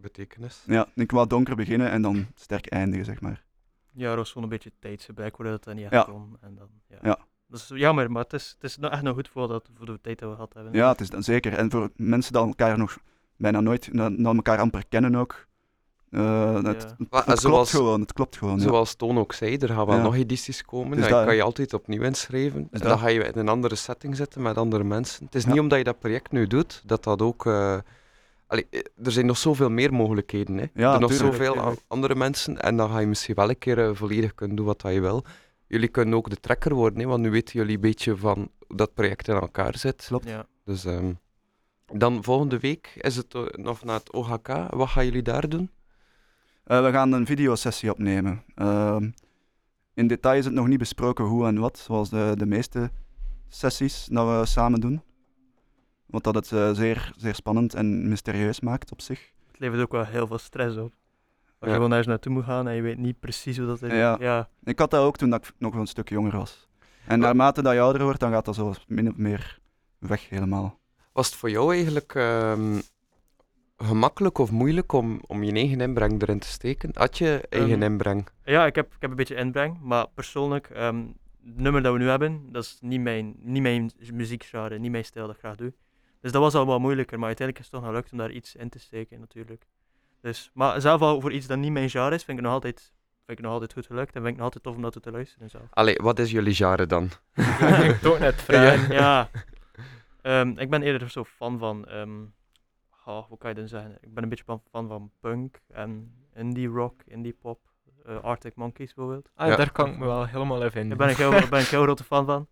[0.00, 0.62] betekenis.
[0.66, 3.44] ja, ik wou donker beginnen en dan sterk eindigen, zeg maar.
[3.98, 6.02] Ja, er was gewoon een beetje tijdsgebrek waar dat dan niet echt Ja.
[6.02, 6.36] kon.
[6.40, 6.98] En dan, ja.
[7.02, 7.18] Ja.
[7.48, 9.86] Dat is jammer, maar het is, het is nou echt nog goed voor, dat, voor
[9.86, 10.72] de tijd dat we gehad hebben.
[10.72, 11.52] Ja, het is dan zeker.
[11.52, 12.98] En voor mensen die elkaar nog
[13.36, 15.46] bijna nooit, dat elkaar amper kennen ook.
[16.10, 16.68] eh, het, Ja.
[16.68, 18.56] het, het Maar, eh, klopt zoals- gewoon, het klopt gewoon.
[18.56, 18.62] ja.
[18.62, 20.02] Zoals Toon ook zei, er gaan wel Ja.
[20.02, 20.96] nog edities komen.
[20.96, 22.68] Dus kan je altijd opnieuw inschrijven.
[22.70, 22.98] Dus dan dat.
[22.98, 25.24] ga je in een andere setting zitten met andere mensen.
[25.24, 25.50] Het is Ja.
[25.50, 27.46] niet omdat je dat project nu doet, dat dat ook...
[27.46, 27.78] eh,
[28.48, 30.56] allee, eh, er zijn nog zoveel meer mogelijkheden.
[30.56, 30.66] Hè.
[30.74, 31.80] Ja, er nog tuurlijk, zoveel tuurlijk.
[31.88, 32.60] andere mensen.
[32.60, 35.00] En dan ga je misschien wel een keer eh, volledig kunnen doen wat dat je
[35.00, 35.24] wil.
[35.66, 38.76] Jullie kunnen ook de trekker worden, hè, want nu weten jullie een beetje van hoe
[38.76, 40.04] dat project in elkaar zit.
[40.06, 40.28] Klopt.
[40.28, 40.46] Ja.
[40.64, 41.12] Dus ehm,
[41.92, 44.48] dan volgende week is het eh, nog naar het OHK.
[44.70, 45.70] Wat gaan jullie daar doen?
[46.64, 48.42] Eh, we gaan een videosessie opnemen.
[48.54, 49.10] Ehm,
[49.94, 52.90] in detail is het nog niet besproken hoe en wat, zoals de, de meeste
[53.48, 55.02] sessies dat we samen doen.
[56.08, 59.32] Wat dat het eh, zeer, zeer spannend en mysterieus maakt op zich.
[59.50, 60.92] Het levert ook wel heel veel stress op.
[60.92, 60.92] Als
[61.60, 61.66] Ja.
[61.68, 63.92] je gewoon ergens naartoe moet gaan en je weet niet precies hoe dat is.
[63.92, 64.16] Ja.
[64.20, 64.48] ja.
[64.64, 66.68] Ik had dat ook toen dat ik nog een stuk jonger was.
[67.06, 69.58] En naarmate dat je ouder wordt, dan gaat dat zo min of meer
[69.98, 70.78] weg helemaal.
[71.12, 72.78] Was het voor jou eigenlijk ehm,
[73.76, 76.90] gemakkelijk of moeilijk om, om je eigen inbreng erin te steken?
[76.94, 78.28] Had je eigen Ehm, inbreng?
[78.44, 80.96] Ja, ik heb, ik heb een beetje inbreng, maar persoonlijk, ehm,
[81.44, 85.04] het nummer dat we nu hebben, dat is niet mijn, niet mijn muziekgenre, niet mijn
[85.04, 85.72] stijl dat ik graag doe.
[86.20, 88.54] Dus dat was al wat moeilijker, maar uiteindelijk is het toch gelukt om daar iets
[88.54, 89.66] in te steken, natuurlijk.
[90.20, 92.52] Dus, maar zelf al voor iets dat niet mijn genre is, vind ik het nog
[92.52, 92.90] altijd, vind
[93.26, 95.02] ik het nog altijd goed gelukt en vind ik het nog altijd tof om dat
[95.02, 95.64] te luisteren zelf.
[95.70, 97.10] Allee, wat is jullie genre dan?
[97.90, 98.92] ik toch net vragen.
[98.94, 99.28] ja,
[100.22, 102.20] Ehm, ik ben eerder zo fan van, ehm,
[103.06, 103.98] oh, hoe kan je dan zeggen?
[104.00, 107.60] Ik ben een beetje fan van punk en indie rock, indie pop,
[108.06, 109.30] eh, Arctic Monkeys bijvoorbeeld.
[109.34, 109.56] Ah, Ja.
[109.56, 110.88] Daar kan ik me wel helemaal even in.
[110.88, 112.48] Daar ben ik heel, daar ben ik heel grote fan van.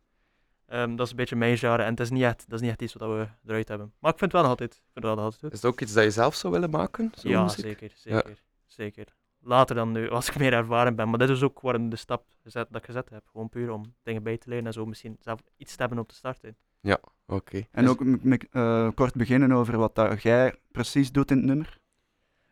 [0.67, 2.71] Ehm, dat is een beetje mijn genre en het is niet echt, dat is niet
[2.71, 3.93] echt iets wat we eruit hebben.
[3.99, 5.53] Maar ik vind het wel nog altijd, ik vind het wel nog altijd goed.
[5.53, 7.13] Is het ook iets dat je zelf zou willen maken?
[7.15, 7.65] zo'n Ja, muziek?
[7.65, 9.07] zeker, zeker, zeker.
[9.41, 11.09] Later dan nu, als ik meer ervaren ben.
[11.11, 13.27] Maar dit is ook waarom de stap gezet, dat ik gezet heb.
[13.27, 16.09] Gewoon puur om dingen bij te leren en zo misschien zelf iets te hebben op
[16.09, 16.57] te starten.
[17.29, 17.63] Oké.
[17.71, 18.01] En Dus- ook
[18.51, 21.79] eh, kort beginnen over wat dat jij precies doet in het nummer.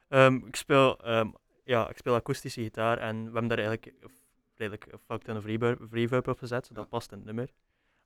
[0.09, 1.29] Ehm, ik, speel, ehm,
[1.65, 4.09] ja, ik speel akoestische gitaar en we hebben daar eigenlijk eh,
[4.55, 7.49] redelijk fucked een reverb, reverb op gezet, zodat dat past in het nummer.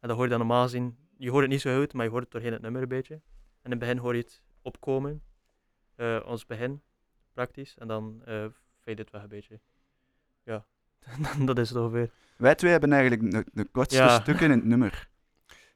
[0.00, 2.10] En dat hoor je dan normaal zien, je hoort het niet zo goed, maar je
[2.10, 3.14] hoort het doorheen het nummer een beetje.
[3.14, 5.22] En in het begin hoor je het opkomen,
[5.94, 6.82] eh, ons begin,
[7.32, 8.46] praktisch, en dan eh
[8.80, 9.60] fade het weg een beetje.
[10.42, 10.64] Ja,
[11.44, 12.10] dat is het ongeveer.
[12.36, 14.20] Wij twee hebben eigenlijk de, de kortste Ja.
[14.20, 15.08] stukken in het nummer.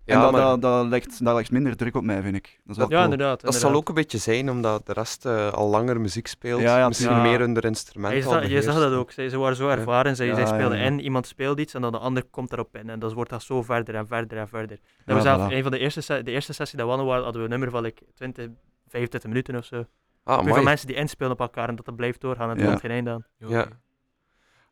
[0.04, 2.60] Ja, en dat, maar dat, dat, legt, dat legt minder druk op mij, vind ik.
[2.64, 3.02] Dat is wel Ja, cool.
[3.12, 3.40] inderdaad.
[3.40, 6.60] dat zal ook een beetje zijn omdat de rest eh, al langer muziek speelt.
[6.60, 7.22] Ja, ja, Misschien ja.
[7.22, 8.66] meer hun instrument Je zag, je zag beheerst.
[8.78, 9.10] dat ook.
[9.10, 10.16] Zij, ze waren zo ervaren.
[10.16, 10.90] Zij, Ja, zij speelden ja, ja.
[10.90, 12.90] in, iemand speelt iets en dan de ander komt erop in.
[12.90, 14.78] En dan wordt dat zo verder en verder en verder.
[15.04, 15.52] Dat zelf, voilà.
[15.54, 17.70] een van de eerste, de eerste sessie dat we hadden, waren- hadden we een nummer
[17.70, 18.48] van like, 20,
[18.88, 19.84] 25 minuten of zo.
[20.24, 20.62] Ah, amai.
[20.62, 22.66] mensen die inspelen op elkaar en dat dat blijft doorgaan en Ja.
[22.66, 23.24] komt geen einde aan.
[23.38, 23.66] Ja.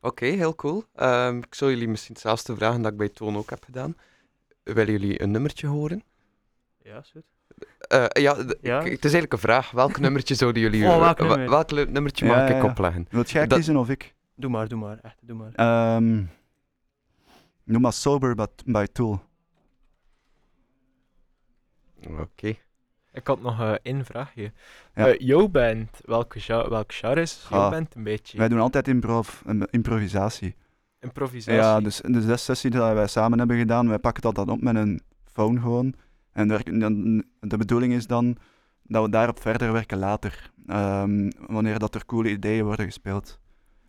[0.01, 0.83] Oké, heel cool.
[0.95, 3.95] Ehm, ik zou jullie misschien hetzelfde vragen dat ik bij Toon ook heb gedaan.
[4.63, 6.03] Willen jullie een nummertje horen?
[6.83, 7.23] Ja, is goed.
[7.79, 9.71] Eh, ja, het is eigenlijk een vraag.
[9.71, 10.83] Welk nummertje zouden jullie...
[10.85, 11.49] Oh, welk nummer?
[11.49, 12.69] welk nummertje Ja, mag ja, ik ja.
[12.69, 13.07] opleggen?
[13.09, 14.15] Wilt jij Dat- kiezen of ik?
[14.35, 14.99] Doe maar, doe maar.
[15.01, 15.51] Echt, doe maar.
[15.55, 16.23] Ehm
[17.63, 19.21] noem maar Sober by, by Tool.
[22.19, 22.55] Oké.
[23.13, 24.51] Ik had nog eh, één vraagje.
[24.95, 25.07] Ja.
[25.07, 28.37] Eh, jouw band, welke welk genre is jouw Ah, band een beetje?
[28.37, 30.55] Wij doen altijd improv, im- improvisatie.
[31.01, 31.59] Improvisatie.
[31.61, 34.61] Ja, dus de zes sessies die wij samen hebben gedaan, wij pakken dat dan op
[34.61, 35.01] met een
[35.33, 35.93] phone gewoon.
[36.31, 36.47] En
[37.39, 38.37] de bedoeling is dan
[38.83, 40.51] dat we daarop verder werken later.
[40.67, 43.39] Ehm, wanneer dat er coole ideeën worden gespeeld.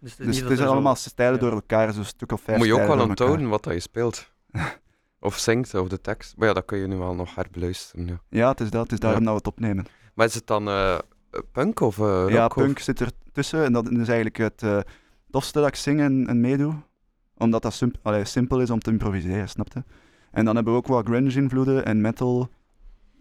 [0.01, 1.41] Dus het is, Dus niet het dat is er zo- allemaal stijlen ja.
[1.41, 4.31] door elkaar, zo'n stuk of vijf Moet je ook wel onthouden wat dat je speelt.
[5.21, 6.37] of zingt, of de tekst.
[6.37, 8.07] Maar ja, dat kun je nu wel nog herbeluisteren.
[8.07, 8.21] Ja.
[8.29, 8.83] Ja, het is dat.
[8.83, 9.87] Het is daarom dat we het opnemen.
[10.15, 10.99] Maar is het dan eh,
[11.53, 12.31] punk of eh, rock?
[12.31, 14.79] ja, of- punk zit er tussen en dat is eigenlijk het eh,
[15.31, 16.75] tofste dat ik zing en, en meedoe.
[17.43, 19.85] Omdat dat simp allee, simpel is om te improviseren, snapte?
[20.31, 22.49] En dan hebben we ook wat grunge-invloeden en metal,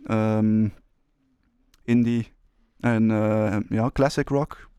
[0.06, 0.68] ehm,
[1.84, 2.34] indie
[2.80, 4.70] en eh, ja, classic rock.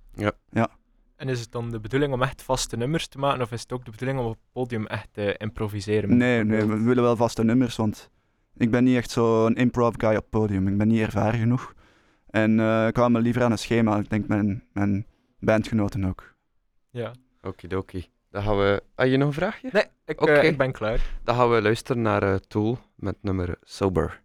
[1.17, 3.73] En is het dan de bedoeling om echt vaste nummers te maken, of is het
[3.73, 6.17] ook de bedoeling om op het podium echt te improviseren?
[6.17, 8.11] Nee, nee, we willen wel vaste nummers, want
[8.57, 10.69] ik ben niet echt zo'n improv guy op het podium.
[10.69, 11.75] Ik ben niet ervaren genoeg.
[12.27, 13.99] En eh, ik hou me liever aan een schema.
[13.99, 15.07] Ik denk mijn, mijn
[15.39, 16.35] bandgenoten ook.
[16.91, 17.13] Ja.
[17.43, 18.07] Okidoki.
[18.33, 18.83] Dan gaan we...
[18.95, 19.68] Heb je nog een vraagje?
[19.73, 21.01] Nee, ik, eh, ik ben klaar.
[21.25, 24.22] Dan gaan we luisteren naar eh, Tool met nummer Sober.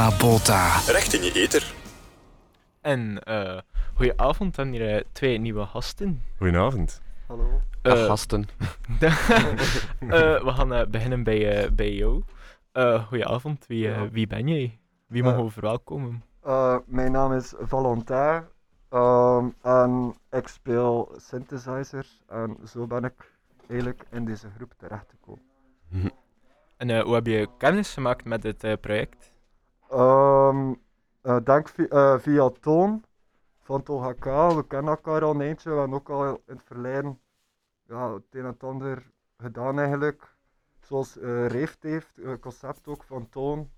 [0.00, 0.78] Villa Bota.
[0.86, 1.74] Recht in je eter.
[2.80, 3.58] En eh
[3.94, 6.22] goeie avond, en hier eh, twee nieuwe gasten.
[6.38, 7.02] Goedenavond.
[7.26, 7.60] Hallo.
[7.82, 8.48] Dag Eh, gasten.
[10.00, 12.22] eh, we gaan eh, beginnen bij, eh, bij jou.
[12.72, 14.08] Eh goedenavond, wie, eh, Ja.
[14.10, 14.78] wie ben jij?
[15.06, 16.24] Wie Eh, mogen we verwelkomen?
[16.42, 18.44] Eh, mijn naam is Valentin
[18.90, 23.32] ehm, en ik speel synthesizers en zo ben ik
[23.68, 25.42] eigenlijk in deze groep terechtgekomen.
[26.76, 29.32] En eh, hoe heb je kennis gemaakt met dit eh, project?
[29.90, 30.72] Ehm
[31.22, 33.04] eh, denk vi- eh, via Toon
[33.62, 37.20] van TOHK, we kennen elkaar al een eentje, we hebben ook al in het verleden
[37.86, 40.34] ja, het een en het ander gedaan eigenlijk.
[40.80, 41.14] Zoals
[41.46, 43.70] Reeft heeft, een concept ook van Toon,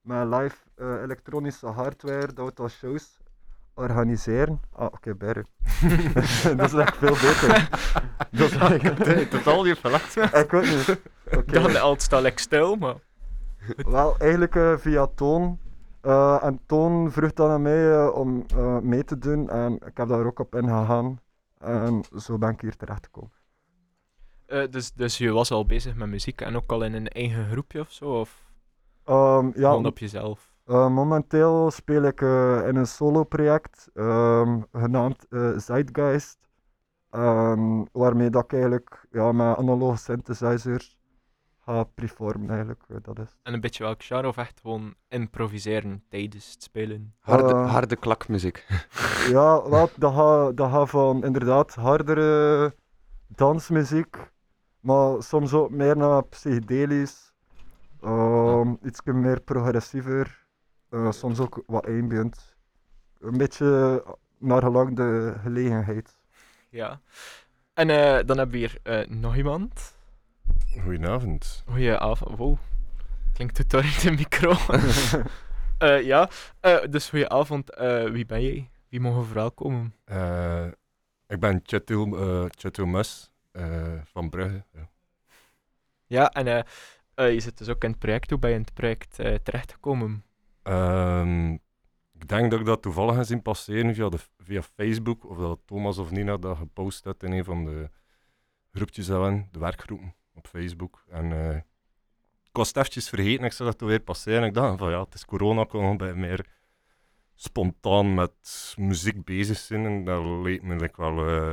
[0.00, 3.18] met live elektronische hardware, dat we dan shows
[3.74, 4.60] organiseren.
[4.72, 5.44] Ah, oké, Berry.
[6.56, 7.68] dat is echt veel beter.
[8.38, 9.30] dat is eigenlijk...
[9.30, 10.16] Totaal niet verwacht.
[10.16, 11.00] Ik weet niet.
[11.36, 11.52] Oké.
[11.52, 12.96] Dan altijd sta ik stil, maar...
[13.76, 15.58] Wel, eigenlijk eh, via Toon.
[16.02, 18.46] Eh, en Toon vroeg dan aan mij eh, om
[18.82, 21.20] mee te doen en ik heb daar ook op ingegaan.
[21.58, 23.32] En zo ben ik hier terechtgekomen.
[24.46, 27.50] Eh, dus, dus je was al bezig met muziek en ook al in een eigen
[27.50, 28.20] groepje of zo?
[28.20, 28.50] Of
[29.04, 30.50] Ehm, ja, gewoon op jezelf?
[30.64, 36.38] momenteel speel ik in een solo-project ehm, genaamd Zeitgeist.
[37.10, 40.98] Ehm, waarmee dat ik eigenlijk ja, met analoge synthesizers
[41.64, 42.82] ga performen eigenlijk.
[42.88, 43.36] eh, dat is.
[43.42, 47.14] En een beetje welk genre of echt gewoon improviseren tijdens het spelen?
[47.20, 48.66] Harde, Eh, harde klakmuziek.
[49.28, 52.74] Ja, wel, dat gaat dat gaat van inderdaad hardere
[53.26, 54.16] dansmuziek,
[54.80, 57.32] maar soms ook meer naar psychedelisch,
[58.00, 60.46] ehm, iets meer progressiever,
[60.88, 62.56] eh, soms ook wat ambient.
[63.20, 64.04] Een beetje
[64.38, 66.18] naar gelang de gelegenheid.
[66.70, 67.00] Ja.
[67.74, 69.94] En eh, dan hebben we hier eh, nog iemand.
[70.82, 71.62] Goedenavond.
[71.66, 72.36] Goedenavond.
[72.38, 72.58] Wow.
[73.32, 74.52] Klinkt het door in de micro.
[75.78, 76.28] Eh, ja,
[76.60, 77.74] Eh, dus goedenavond.
[77.74, 78.70] Eh wie ben jij?
[78.88, 79.94] Wie mogen verwelkomen?
[80.04, 80.66] Eh,
[81.26, 84.64] ik ben Chetil, eh Chetil Mus eh, van Brugge.
[84.72, 84.90] Ja.
[86.06, 86.64] Ja, en
[87.32, 88.30] je zit dus ook in het project.
[88.30, 90.24] Hoe ben je in het project terechtgekomen?
[90.62, 91.52] Ehm,
[92.12, 95.60] ik denk dat ik dat toevallig heb zien passeren via, de, via Facebook, of dat
[95.64, 97.90] Thomas of Nina dat gepost had in een van de
[98.72, 101.04] groepjes dat we hebben, de werkgroepen op Facebook.
[101.10, 101.56] En eh,
[102.44, 104.44] ik was het eventjes vergeten, ik zag dat toen weer passeren.
[104.44, 106.46] Ik dacht van ja, het is corona, ik bij meer
[107.34, 109.86] spontaan met muziek bezig zijn.
[109.86, 111.52] En dat leek me like wel, eh,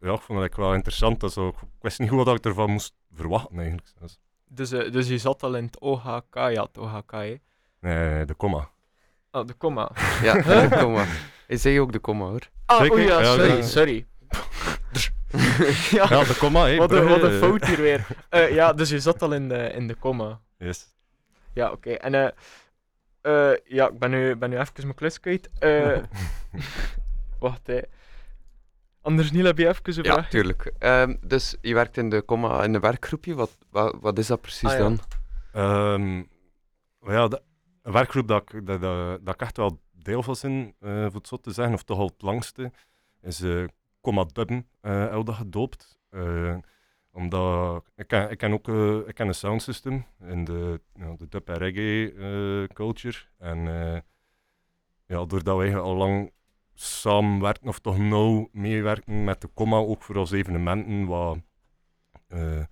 [0.00, 1.20] ja, ik vond het like wel interessant.
[1.20, 3.88] Dat zo, ik wist niet goed wat ik ervan moest verwachten eigenlijk.
[4.00, 4.18] Dus,
[4.48, 6.34] Dus, eh, dus je zat al in het OHK.
[6.34, 7.36] Ja, het OHK, hè?
[7.80, 8.70] nee, de comma.
[9.30, 9.90] Oh, de comma.
[10.22, 10.34] Ja,
[10.68, 11.04] de komma.
[11.46, 12.48] Hij zei ook de komma hoor.
[12.66, 14.06] Ah, oei, ja, sorry, sorry.
[15.98, 16.76] ja, Ja, de comma, hé.
[16.76, 18.06] wat, een, wat een fout hier weer.
[18.28, 20.40] Eh, ja, dus je zat al in de, in de comma.
[20.58, 20.86] Yes.
[21.52, 21.90] Ja, oké.
[21.92, 22.28] En eh,
[23.52, 25.48] eh, ja, ik ben nu, ben nu even mijn klus kwijt.
[25.58, 25.98] Eh,
[27.38, 27.80] wacht, hè.
[29.02, 30.28] Anders Niel, heb je even een Ja, vraag?
[30.28, 30.72] tuurlijk.
[30.78, 33.34] Ehm, dus je werkt in de komma in een werkgroepje.
[33.34, 34.78] Wat, wat, wat is dat precies Ah, ja.
[34.78, 34.98] dan?
[35.52, 36.16] Ehm,
[37.00, 37.42] maar ja, de,
[37.82, 41.14] een werkgroep dat, ik- dat, dat, dat ik echt wel deel van ben, eh, voor
[41.14, 42.72] het zo te zeggen, of toch al het langste,
[43.22, 43.40] is
[44.06, 45.98] eh Comma Dubben, eh heb dat gedoopt.
[46.10, 46.56] Eh,
[47.12, 51.48] omdat ik ken, ik ken ook eh, ik ken een soundsystem in de, de dub
[51.48, 53.18] en reggae eh, culture.
[53.38, 54.00] En eh,
[55.06, 56.32] ja, doordat wij al lang
[56.74, 61.38] samenwerken, of toch nauw meewerken met de comma, ook voor ons evenementen, wat
[62.28, 62.64] eh,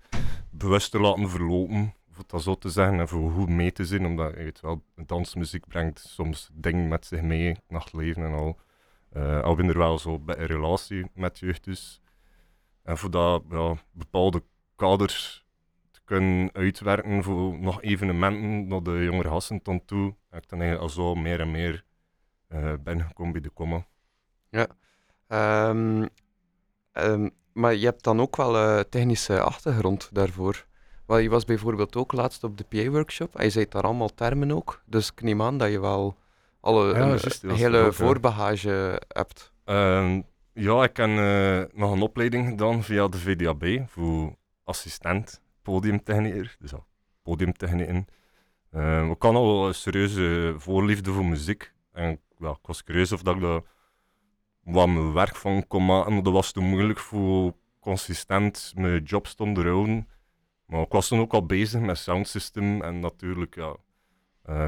[0.51, 4.05] bewust te laten verlopen, het dat zo te zeggen, en voor goed mee te zijn,
[4.05, 8.59] omdat je weet wel, dansmuziek brengt soms dingen met zich mee, nachtleven en al.
[9.15, 12.01] Eh al ben er wel zo bij een relatie met jeugd dus.
[12.83, 14.43] En voor dat ja, bepaalde
[14.75, 15.45] kaders
[15.91, 20.61] te kunnen uitwerken voor nog evenementen naar de jongere gasten tot toe, heb ik dan
[20.61, 21.83] eigenlijk al zo meer en meer
[22.47, 23.85] eh ben gekomen bij de comma.
[25.27, 26.07] Ehm,
[26.91, 30.65] ehm, maar je hebt dan ook wel eh, technische achtergrond daarvoor.
[31.05, 34.51] Wel, je was bijvoorbeeld ook laatst op de PA-workshop en je zei daar allemaal termen
[34.51, 34.81] ook.
[34.85, 36.17] Dus ik neem aan dat je wel
[36.65, 37.91] alle, Ja, een, hele ook, ja.
[37.91, 39.53] voorbagage hebt.
[39.63, 40.21] Ehm,
[40.53, 46.55] ja, ik heb eh, nog een opleiding gedaan via de VDAB voor assistent podiumtechnieker.
[46.59, 46.85] Dus ja,
[47.23, 48.07] podiumtechnieken.
[48.71, 51.73] Ehm ik had al een serieuze voorliefde voor muziek.
[51.91, 53.61] En ja, ik was curieus of dat ik daar
[54.63, 56.13] wat mijn werk van kon maken.
[56.13, 60.07] Maar dat was te moeilijk voor consistent mijn job te onderhouden.
[60.65, 63.75] Maar ik was toen ook al bezig met soundsystem en natuurlijk, ja,
[64.43, 64.67] eh,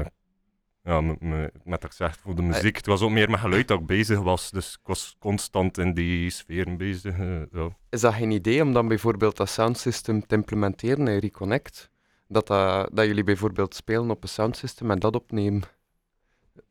[0.82, 2.76] ja met, dat ik zeg, voor de muziek.
[2.76, 5.94] Het was ook meer met geluid dat ik bezig was, dus ik was constant in
[5.94, 7.18] die sferen bezig.
[7.18, 7.76] eh, ja.
[7.90, 11.90] Is dat geen idee om dan bijvoorbeeld dat soundsystem te implementeren in Reconnect?
[12.28, 15.62] Dat, dat, dat jullie bijvoorbeeld spelen op een soundsystem en dat opnemen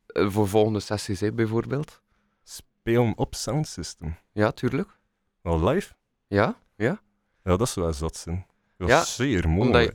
[0.06, 2.02] eh, voor volgende sessies, hè, bijvoorbeeld?
[2.42, 4.16] Spelen op soundsystem.
[4.32, 4.98] Ja, tuurlijk.
[5.42, 5.92] Wel live?
[6.26, 6.58] Ja?
[6.76, 7.00] Ja?
[7.44, 8.46] Ja, dat is wel zot zijn.
[8.76, 9.90] Dat is Ja, zeer mooi.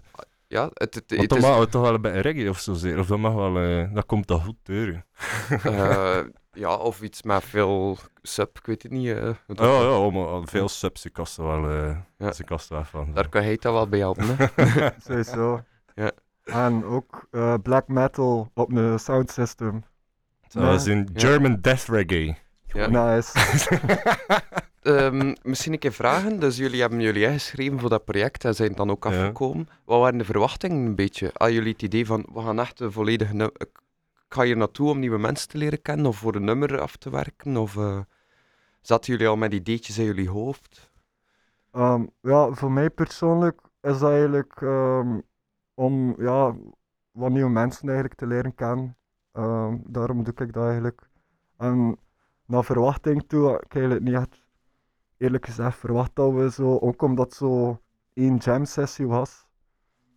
[0.54, 1.60] Ja, het, het, Want het dan is...
[1.60, 3.00] het toch wel bij reggae of zo zeer.
[3.00, 5.06] Of dat mag wel, eh, dat komt dat goed teuren.
[5.64, 6.20] eh,
[6.52, 9.08] ja, of iets met veel sub, ik weet het niet.
[9.10, 12.34] eh, wat dat- Ja, ja, maar veel subs, ik kast er wel, eh Ja.
[12.38, 13.14] ik kast er wel van.
[13.14, 14.26] Daar kan hij dat wel bij helpen.
[14.38, 14.90] Hè?
[15.08, 15.62] Sowieso.
[15.96, 16.12] Ja.
[16.44, 19.84] En ook eh, black metal op een sound system.
[20.52, 21.28] Dat is in Ja.
[21.28, 22.36] German Death Reggae.
[22.66, 22.88] Ja.
[22.88, 23.32] Nice.
[24.84, 26.40] Ehm, misschien een keer vragen.
[26.40, 29.10] Dus jullie hebben jullie ingeschreven voor dat project en zijn dan ook Ja.
[29.10, 29.68] afgekomen.
[29.86, 31.30] Wat waren de verwachtingen een beetje?
[31.34, 33.52] Hadden jullie het idee van, we gaan echt een volledige...
[33.58, 33.70] Ik
[34.30, 37.10] ga hier naartoe om nieuwe mensen te leren kennen of voor een nummer af te
[37.10, 37.58] werken?
[37.58, 38.00] Of eh,
[38.82, 40.92] zaten jullie al met ideetjes in jullie hoofd?
[41.72, 45.20] Ehm, ja, voor mij persoonlijk is dat eigenlijk ehm,
[45.74, 46.56] om ja,
[47.12, 48.98] wat nieuwe mensen eigenlijk te leren kennen.
[49.32, 51.02] Ehm, daarom doe ik dat eigenlijk.
[51.58, 51.98] En
[52.46, 54.43] naar verwachting toe had ik eigenlijk niet echt,
[55.24, 57.82] eerlijk gezegd, verwacht dat we zo, ook omdat het zo
[58.14, 59.48] één jam sessie was.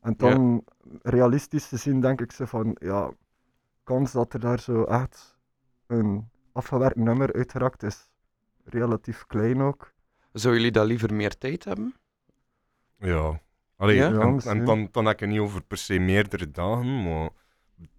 [0.01, 0.65] En dan
[1.03, 3.11] realistisch te zien, denk ik zo van, ja,
[3.85, 5.37] kans dat er daar zo echt
[5.87, 8.09] een afgewerkt nummer uitgeraakt is
[8.65, 9.93] relatief klein ook.
[10.33, 11.95] Zouden jullie daar liever meer tijd hebben?
[12.99, 13.41] Ja.
[13.77, 14.37] Allee, Ja?
[14.45, 17.31] En, dan, dan heb ik het niet over per se meerdere dagen, maar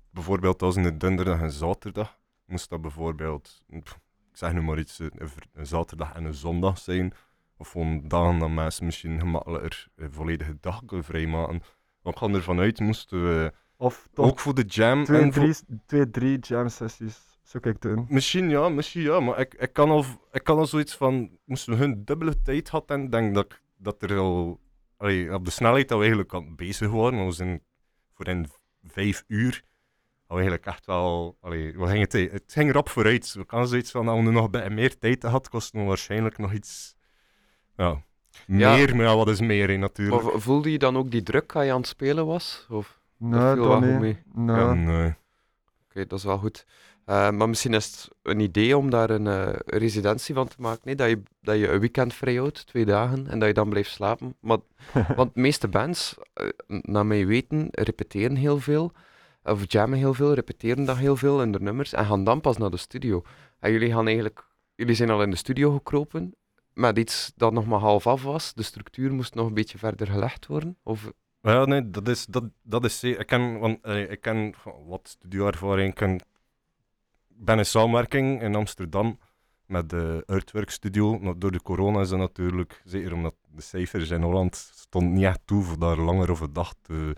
[0.09, 3.99] bijvoorbeeld als een donderdag en zaterdag, moest dat bijvoorbeeld, pff,
[4.37, 5.11] zeg nu maar iets, een,
[5.53, 7.13] een zaterdag en een zondag zijn.
[7.57, 11.61] Of gewoon dagen dat mensen misschien gemakkelijker een volledige dag kunnen vrijmaken.
[12.01, 15.55] Want ik ga ervan uit, moesten we Of ook voor de jam twee, en drie,
[15.85, 18.05] twee, drie jam sessies zou ik doen.
[18.09, 21.73] Misschien ja, misschien ja, maar ik, ik, kan al, ik kan al zoiets van, moesten
[21.73, 24.59] we hun dubbele tijd hadden, en denk dat, dat er al,
[24.97, 27.63] allee, op de snelheid dat we eigenlijk het bezig waren, we zijn
[28.13, 28.47] voor in
[28.83, 29.63] vijf uur,
[30.27, 33.33] eigenlijk echt wel, allee, we gingen het, het ging rap vooruit.
[33.33, 36.53] We kan zoiets van, als we nog bij meer tijd had, kost het waarschijnlijk nog
[36.53, 36.95] iets,
[37.75, 38.03] ja,
[38.45, 38.75] Ja.
[38.75, 40.33] meer, maar ja, wat is meer hè, natuurlijk.
[40.33, 42.65] Of voelde je dan ook die druk als je aan het spelen was?
[42.69, 42.99] Of?
[43.17, 43.99] Nee, viel dat niet.
[43.99, 44.17] mee.
[44.33, 44.55] Nee.
[44.55, 45.15] Ja, nee.
[45.89, 46.65] Oké, dat is wel goed.
[47.05, 50.81] Eh, maar misschien is het een idee om daar een eh, residentie van te maken.
[50.83, 50.95] Nee?
[50.95, 53.89] Dat, je, dat je een weekend vrij houdt, twee dagen, en dat je dan blijft
[53.91, 54.35] slapen.
[54.39, 54.57] Maar,
[55.15, 58.91] want de meeste bands, eh, naar mijn weten, repeteren heel veel.
[59.47, 61.93] Of jammen heel veel, repeteren dat heel veel in de nummers.
[61.93, 63.23] En gaan dan pas naar de studio.
[63.59, 66.35] En jullie, gaan eigenlijk, jullie zijn al in de studio gekropen.
[66.73, 68.53] Met iets dat nog maar half af was.
[68.53, 70.77] De structuur moest nog een beetje verder gelegd worden.
[70.83, 73.19] Of, Ja, nee, dat is, dat, dat is zeker.
[73.19, 74.53] Ik ken, want, eh, ik ken
[74.87, 75.99] wat studioervaring.
[75.99, 76.23] Ik
[77.27, 79.19] ben in samenwerking in Amsterdam
[79.65, 81.35] met de Earthwork Studio.
[81.37, 85.39] Door de corona is dat natuurlijk, zeker omdat de cijfers in Holland stond niet echt
[85.45, 87.15] toe voor daar langer een dag te,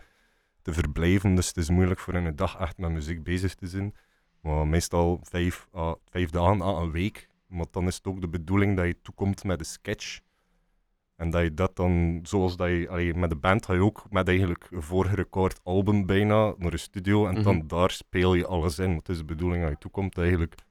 [0.69, 1.35] te verblijven.
[1.35, 3.95] Dus het is moeilijk voor in een dag echt met muziek bezig te zijn.
[4.41, 7.27] Maar meestal vijf, à vijf dagen à een week.
[7.47, 10.19] Maar dan is het ook de bedoeling dat je toekomt met een sketch.
[11.15, 14.03] En dat je dat dan, zoals dat je, allee, met de band ga je ook
[14.09, 17.67] met eigenlijk een voorgerecord album bijna naar de studio en dan Mhm.
[17.67, 18.85] daar speel je alles in.
[18.87, 20.61] Want het is de bedoeling dat je toekomt dat je eigenlijk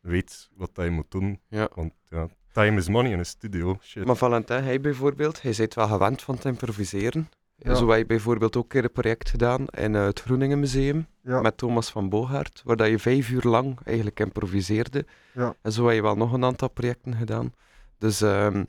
[0.00, 1.40] weet wat dat je moet doen.
[1.48, 1.68] Ja.
[1.74, 3.76] Want ja, time is money in een studio.
[3.82, 4.04] Shit.
[4.04, 7.28] Maar Valentin, hij bijvoorbeeld, hij bent wel gewend van te improviseren.
[7.56, 7.74] Ja.
[7.74, 11.06] Zo heb je bijvoorbeeld ook een keer een project gedaan in eh, het Groeningen Museum
[11.22, 11.40] Ja.
[11.40, 15.06] met Thomas van Bogaert, waar dat je vijf uur lang eigenlijk improviseerde.
[15.32, 15.54] Ja.
[15.62, 17.52] En zo heb je wel nog een aantal projecten gedaan.
[17.98, 18.64] Dus ehm,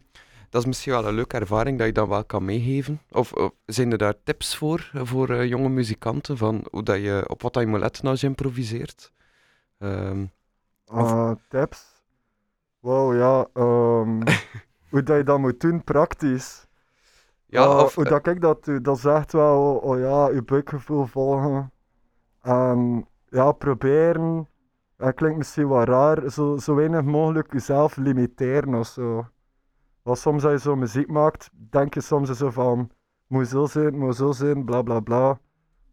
[0.50, 3.02] dat is misschien wel een leuke ervaring dat je dan wel kan meegeven.
[3.12, 7.24] Of, of zijn er daar tips voor, voor eh, jonge muzikanten, van hoe dat je,
[7.28, 9.12] op wat dat je moet letten als je improviseert?
[10.86, 12.04] Of- Eh, tips?
[12.80, 13.48] Wow, ja.
[13.54, 14.22] ehm,
[14.90, 16.64] hoe dat je dat moet doen, praktisch.
[17.56, 20.41] Ja, Eh, of, hoe dat ik dat doe, dat is echt wel, oh, ja, je
[20.41, 21.72] buikgevoel volgen.
[22.41, 24.47] En ja, proberen.
[24.97, 29.26] Dat klinkt misschien wat raar, zo, zo weinig mogelijk jezelf limiteren of zo.
[30.01, 32.91] Want soms als je zo muziek maakt, denk je soms zo van,
[33.28, 35.39] moet zo zijn, moet zo zijn, bla bla bla.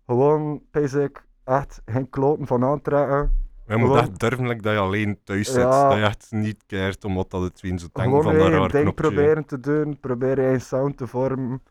[0.06, 3.41] Gewoon, basic, echt geen kloten van aantrekken.
[3.78, 5.56] Je moet echt durven like, dat je alleen thuis zit.
[5.62, 5.88] Ja.
[5.88, 8.70] Dat je echt niet keert omdat dat het wie zo Gewoon van je dat raar
[8.70, 8.92] ding knopje.
[8.92, 11.62] proberen te doen, proberen je sound te vormen.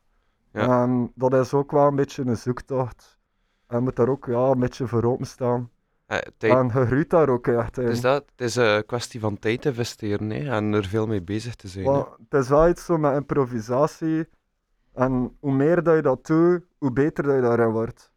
[0.54, 0.82] Ja.
[0.84, 3.20] En dat is ook wel een beetje een zoektocht.
[3.68, 5.70] En je moet daar ook ja, een beetje voor openstaan.
[6.06, 7.84] eh, tijd, En je groeit daar ook echt in.
[7.84, 11.22] het is, dat, het is een kwestie van tijd investeren hè, en er veel mee
[11.22, 11.86] bezig te zijn.
[11.86, 14.28] Maar het is wel iets zo met improvisatie.
[14.94, 18.12] En hoe meer dat je dat doet, hoe beter dat je daarin wordt.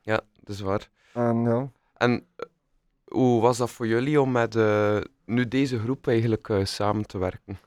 [0.00, 0.88] Ja, dat is waar.
[1.12, 2.46] En ja, En eh,
[3.12, 7.18] hoe was dat voor jullie om met eh, nu deze groep eigenlijk eh, samen te
[7.18, 7.58] werken?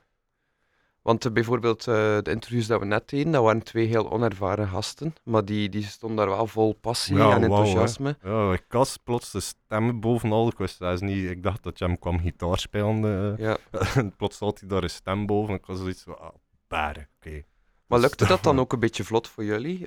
[1.02, 4.68] Want eh, bijvoorbeeld eh, de interviews dat we net deden, dat waren twee heel onervaren
[4.68, 8.16] gasten, maar die, die stonden daar wel vol passie Ja, en enthousiasme.
[8.22, 10.48] Ja, ik was plots de stemmen bovenal.
[10.48, 11.30] Ik wist dat niet.
[11.30, 13.34] Ik dacht dat Jam kwam gitaar spelen.
[13.38, 13.44] eh.
[13.44, 13.56] Ja,
[13.94, 15.54] En plots had hij daar een stem boven.
[15.54, 16.34] Ik was zoiets van, ah.
[16.68, 17.42] Oké.
[17.86, 19.86] Maar Dus lukte dat dan ook een beetje vlot voor jullie?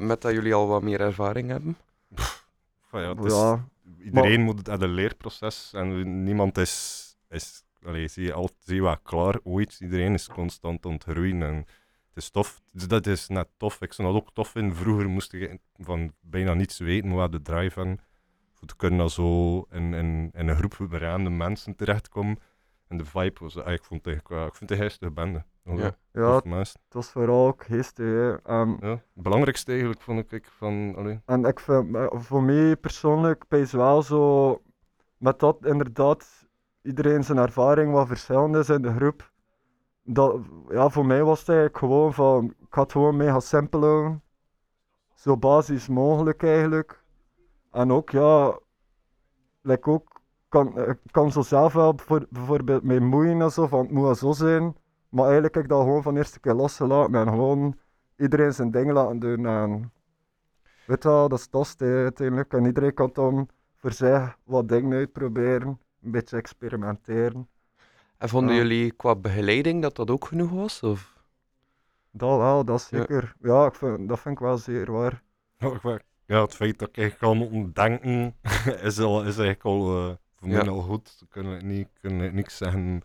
[0.00, 1.76] Met dat jullie al wat meer ervaring hebben?
[2.88, 3.68] Van ja, het is- Ja,
[3.98, 8.98] iedereen moet het een leerproces en niemand is, is allee, zie je, al, zie je
[9.02, 9.78] klaar ooit.
[9.80, 12.62] Iedereen is constant aan het groeien en het is tof.
[12.72, 13.80] Dus dat is net tof.
[13.80, 14.74] Ik vond dat ook tof in.
[14.74, 18.00] Vroeger moest je van bijna niets weten, maar de drive hebben.
[18.52, 22.38] Voor te kunnen zo in, in, in een groep random mensen terechtkomen.
[22.88, 25.44] En de vibe was, ah, ik vond het wel- ik vind het een geestige bende.
[25.64, 25.96] Ja.
[26.12, 28.40] Het was vooral ook geestig.
[28.42, 28.88] En, Ja.
[28.88, 33.72] Het belangrijkste eigenlijk vond ik van, allee, en ik vind, eh, voor mij persoonlijk, is
[33.72, 34.62] wel zo,
[35.16, 36.46] met dat inderdaad
[36.82, 39.30] iedereen zijn ervaring wat verschillend is in de groep.
[40.04, 44.22] Dat, ja, voor mij was het eigenlijk gewoon van, ik had gewoon mega simpel houden.
[45.14, 47.04] Zo basis mogelijk eigenlijk.
[47.70, 48.58] En ook, ja,
[49.60, 53.80] like ook, kan, ik kan zo zelf wel voor, bijvoorbeeld mee moeien en zo, van
[53.80, 54.76] het moet wel zo zijn.
[55.12, 57.78] Maar eigenlijk heb ik dat gewoon van de eerste keer losgelaten en gewoon
[58.16, 59.46] iedereen zijn ding laten doen.
[59.46, 59.92] En
[60.86, 62.52] weet je wel, dat is tost uiteindelijk.
[62.52, 67.48] En iedereen kan dan voor zich wat dingen uitproberen, een beetje experimenteren.
[68.18, 68.60] En vonden Ja.
[68.60, 70.82] jullie qua begeleiding dat dat ook genoeg was?
[70.82, 71.20] Of?
[72.10, 72.98] Dat wel, dat Ja.
[72.98, 73.34] zeker.
[73.42, 75.22] Ja, ik vind, dat vind ik wel zeer waar.
[76.26, 78.36] Ja, het feit dat ik eigenlijk al moet denken
[78.88, 80.58] is, al, is eigenlijk al eh, voor Ja.
[80.58, 81.18] mij al goed.
[81.20, 83.02] Ik kan ik niet, kan ik niks zeggen.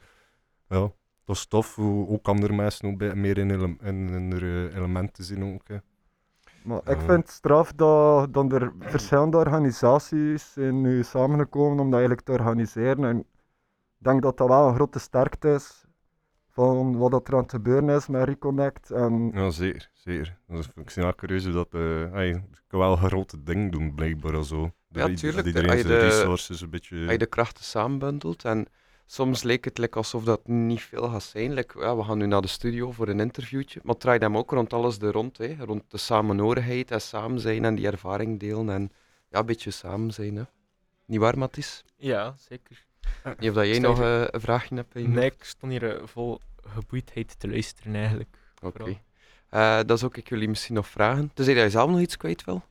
[0.68, 0.92] Ja,
[1.28, 1.76] dat is tof.
[1.76, 5.68] Hoe ook andere mensen ook bij- meer in, ele- in, in de elementen zien ook.
[5.68, 5.78] Hè.
[6.64, 12.00] Maar ik vind het straf dat, dat er verschillende organisaties zijn nu samengekomen om dat
[12.00, 13.04] eigenlijk te organiseren.
[13.04, 13.26] En ik
[13.98, 15.86] denk dat dat wel een grote sterkte is
[16.50, 18.92] van wat dat er aan het gebeuren is met Reconnect.
[18.92, 19.90] En Ja, zeker.
[19.94, 20.38] zeker.
[20.48, 24.36] Dus ik zie wel curieus dat eh hey, kan wel grote dingen doen, blijkbaar.
[24.36, 24.62] al Zo.
[24.90, 25.38] Dat Ja, i- tuurlijk.
[25.38, 27.02] Dat iedereen Als je zijn de- resources een beetje...
[27.02, 28.46] Als je de krachten samenbundelt.
[28.46, 28.68] En
[29.10, 31.54] soms leek het like, alsof dat niet veel gaat zijn.
[31.54, 33.80] Like, ja, we gaan nu naar de studio voor een interviewtje.
[33.84, 35.38] Maar het draait hem ook rond alles er rond.
[35.38, 35.56] Hè.
[35.60, 38.70] Rond de samenhorigheid en samen zijn en die ervaring delen.
[38.70, 38.92] En
[39.30, 40.36] ja, een beetje samen zijn.
[40.36, 40.44] Hè.
[41.06, 41.84] Niet waar, Matthis?
[41.96, 42.86] Ja, zeker.
[43.40, 44.94] Niet of dat jij Stel nog je- eh, een vraagje hebt?
[44.94, 48.38] Nee, ik stond hier eh, vol geboeidheid te luisteren eigenlijk.
[48.62, 48.78] Oké.
[48.78, 49.00] vooral.
[49.50, 51.32] Eh, dan zou ik jullie misschien nog vragen.
[51.34, 52.62] Tenzij dat je zelf nog iets kwijt wil.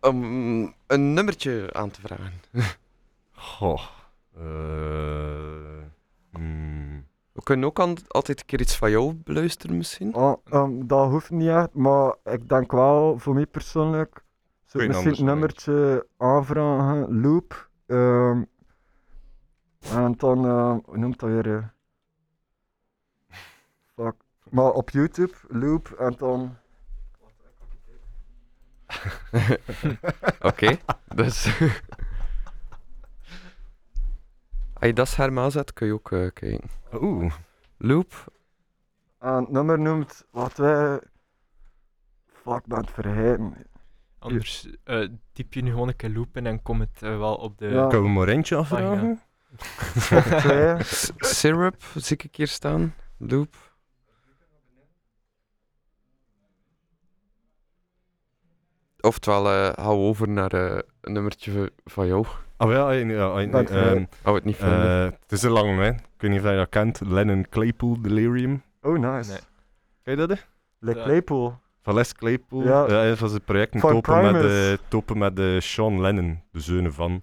[0.00, 0.24] Om
[0.86, 2.32] een nummertje aan te vragen.
[3.32, 3.82] Goh.
[4.36, 5.82] Eh,
[6.32, 7.06] hmm.
[7.32, 10.14] We kunnen ook an- altijd een keer iets van jou beluisteren misschien.
[10.14, 14.24] ah, ehm, dat hoeft niet echt, maar ik denk wel, voor mij persoonlijk,
[14.64, 17.70] zou ik misschien nummertje aanvragen, Loop.
[17.86, 18.42] ehm,
[19.92, 21.56] en dan, eh, hoe noemt dat weer?
[21.56, 21.64] eh?
[23.94, 24.14] Fuck.
[24.50, 26.56] Maar op YouTube, Loop, en dan...
[30.40, 30.76] Oké,
[31.14, 31.46] dus...
[34.78, 36.70] Als je dat scherm zet, kun je ook eh, kijken.
[37.00, 37.34] Oeh.
[37.78, 38.32] Loop.
[39.18, 41.00] En het nummer noemt, wat wij...
[42.44, 43.54] Ben het vergeten.
[44.18, 47.58] Anders eh typ je nu gewoon een keer loopen en kom het eh, wel op
[47.58, 47.66] de...
[47.68, 47.86] Ja.
[47.86, 49.20] Kunnen we maar eentje afvragen?
[50.38, 50.76] Twee.
[51.36, 52.94] Syrup, zie ik hier staan.
[53.18, 53.65] Loop.
[59.06, 62.26] Oftewel, eh hou over naar eh, een nummertje van jou.
[62.56, 64.68] Ah ja, ja, ja, ja, ehm, Hou het niet van.
[64.68, 65.88] eh, het is een lange, hè.
[65.88, 67.00] Ik weet niet of je dat kent.
[67.04, 68.62] Lennon Claypool Delirium.
[68.82, 69.30] Oh, nice.
[69.30, 69.40] Nee.
[70.02, 70.38] Ken je dat?
[70.38, 70.92] hè?
[70.92, 71.02] Ja.
[71.04, 71.58] Claypool.
[71.82, 72.62] Van Les Claypool.
[72.62, 72.86] Ja.
[72.88, 76.60] Ja, ja van zijn project Van topen met, de, topen met de Sean Lennon, de
[76.60, 77.22] zoon van.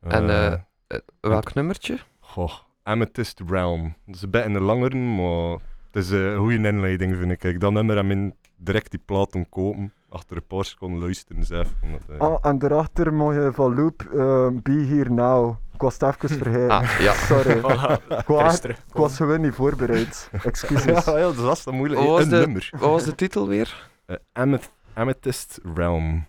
[0.00, 1.98] En, Eh, eh, Eh, welk nummertje?
[2.20, 2.52] Goh,
[2.82, 3.94] Amethyst Realm.
[4.06, 5.58] Dat is een beetje een langere, maar
[5.92, 7.38] het is een goede inleiding, vind ik.
[7.38, 9.92] Kijk, dat nummer hem in direct die plaat doen kopen.
[10.08, 11.72] Achter een paar seconden luisteren zelf.
[11.82, 15.56] omdat, eh, Ah, en daarachter mag je van Loop eh, Be Here Now.
[15.74, 16.68] Ik was het even vergeten.
[16.70, 17.12] Ah, ja.
[17.12, 17.60] Sorry.
[17.62, 20.30] Voilà, Ik was, ik was gewoon niet voorbereid.
[20.44, 21.04] Excuses.
[21.04, 22.00] ja, ja, dat is dan moeilijk.
[22.00, 22.68] Wat was een de- nummer.
[22.70, 23.90] Wat was de titel weer?
[24.06, 26.26] Eh, Ameth- Amethyst Realm.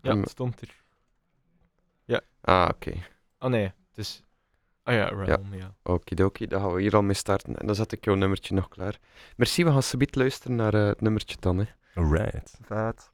[0.00, 0.76] Ja, het stond er.
[2.40, 2.92] Ah, oké.
[3.38, 4.22] Oh nee, het is...
[4.88, 5.74] Ah ja, Realm, ja.
[5.82, 7.56] Okidoki, dan gaan we hier al mee starten.
[7.56, 8.98] En dan zet ik jouw nummertje nog klaar.
[9.36, 11.58] Merci, we gaan subiet luisteren naar eh, het nummertje dan.
[11.58, 11.64] Hè.
[11.94, 12.58] Alright.
[12.62, 13.10] Vet.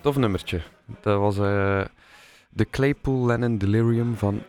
[0.00, 0.60] Tof nummertje.
[1.00, 1.84] Dat was eh,
[2.50, 4.42] de Claypool Lennon Delirium van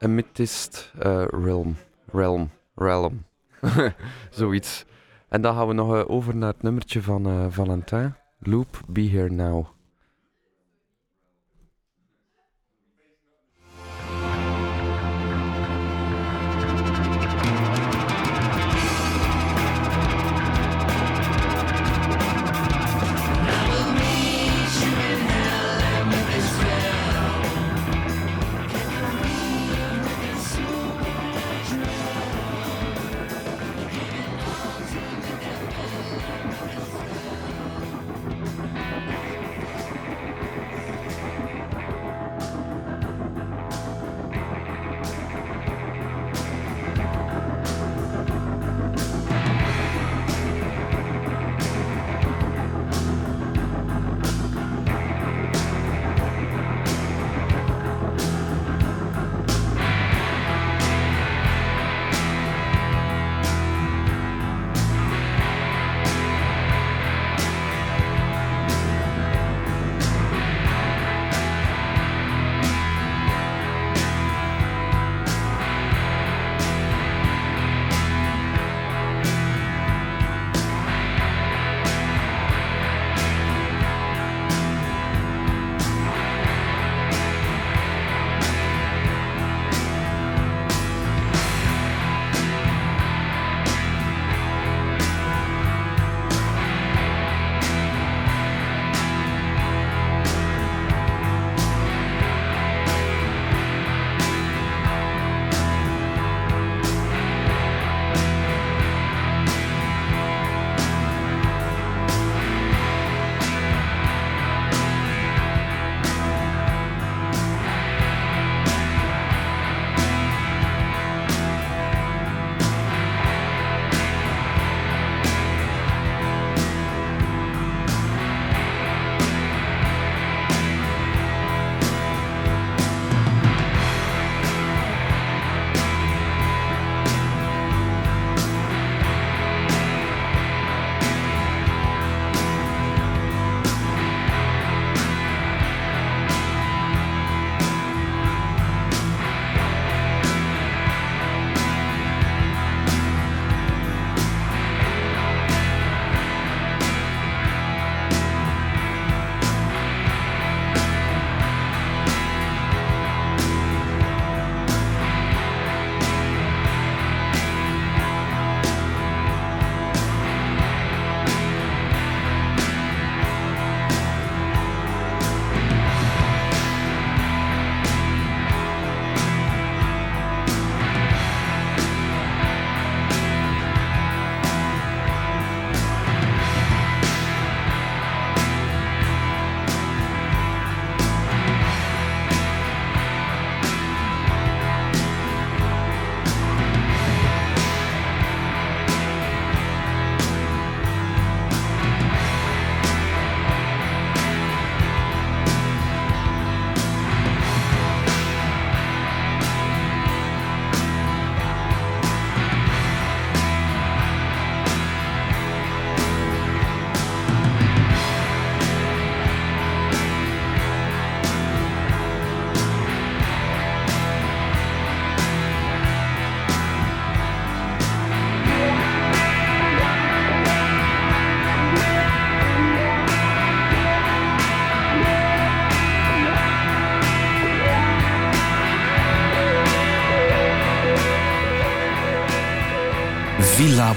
[0.00, 1.76] Amethyst eh, Realm.
[2.12, 2.50] Realm.
[2.74, 3.24] Realm.
[4.30, 4.84] Zoiets.
[5.28, 8.14] En dan gaan we nog eh, over naar het nummertje van eh, Valentin.
[8.38, 9.75] Loop, Be Here Now.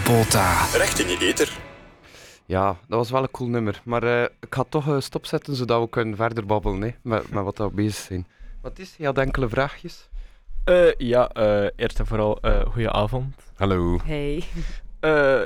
[0.09, 1.57] Recht in je eter.
[2.45, 3.81] Ja, dat was wel een cool nummer.
[3.83, 7.43] Maar eh, ik ga toch eh, stopzetten zodat we kunnen verder babbelen hè, met, met
[7.43, 8.27] wat we bezig zijn.
[8.61, 8.95] Wat is?
[8.97, 10.09] Je had enkele vraagjes?
[10.63, 13.35] Eh, ja, eh, eerst en vooral uh, goedenavond.
[13.55, 13.99] Hallo.
[14.03, 14.43] Hey.
[14.99, 15.41] Eh,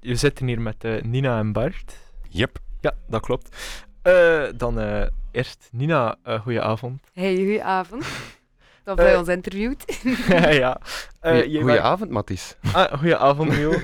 [0.00, 1.96] we zitten hier met eh, Nina en Bart.
[2.28, 2.58] Yep.
[2.80, 3.56] Ja, dat klopt.
[4.02, 7.00] Eh, dan eh, eerst Nina, uh, goedenavond.
[7.12, 8.04] Hey, goedenavond.
[8.86, 9.84] Dat bij ons interviewt.
[10.62, 10.80] ja.
[11.22, 12.56] Uh, goedenavond, Matties.
[12.72, 13.72] Ah, goedenavond, Mio.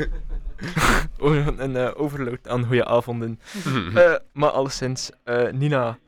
[1.57, 3.41] een uh, overload aan goede avonden.
[3.67, 5.99] uh, maar alleszins, uh, Nina,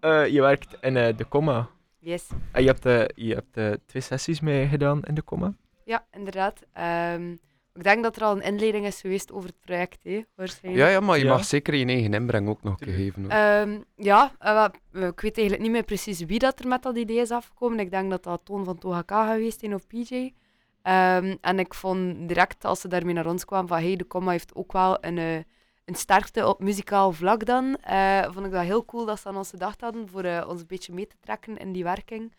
[0.00, 1.68] je werkt in de comma.
[1.98, 2.28] Yes.
[2.52, 5.54] En je hebt, je hebt twee sessies mee gedaan in de comma?
[5.84, 6.60] Ja, inderdaad.
[7.14, 7.38] Um,
[7.76, 10.84] Ik denk dat er al een inleiding is geweest over het project, hè, waarschijnlijk.
[10.84, 11.30] Ja, ja, maar je Ja.
[11.30, 13.22] mag zeker je eigen inbreng ook nog een keer geven.
[13.22, 13.30] hoor.
[13.30, 16.96] Ehm, ja, eh, eh, ik weet eigenlijk niet meer precies wie dat er met dat
[16.96, 17.78] idee is afgekomen.
[17.80, 20.30] Ik denk dat dat Toon van Tohaka geweest is of PJ.
[20.82, 24.30] Ehm, en ik vond direct als ze daarmee naar ons kwamen van hey, de comma
[24.30, 25.34] heeft ook wel een, eh,
[25.84, 27.76] een sterkte op muzikaal vlak dan.
[27.80, 30.60] eh, vond ik dat heel cool dat ze aan ons gedacht hadden voor eh, ons
[30.60, 32.32] een beetje mee te trekken in die werking.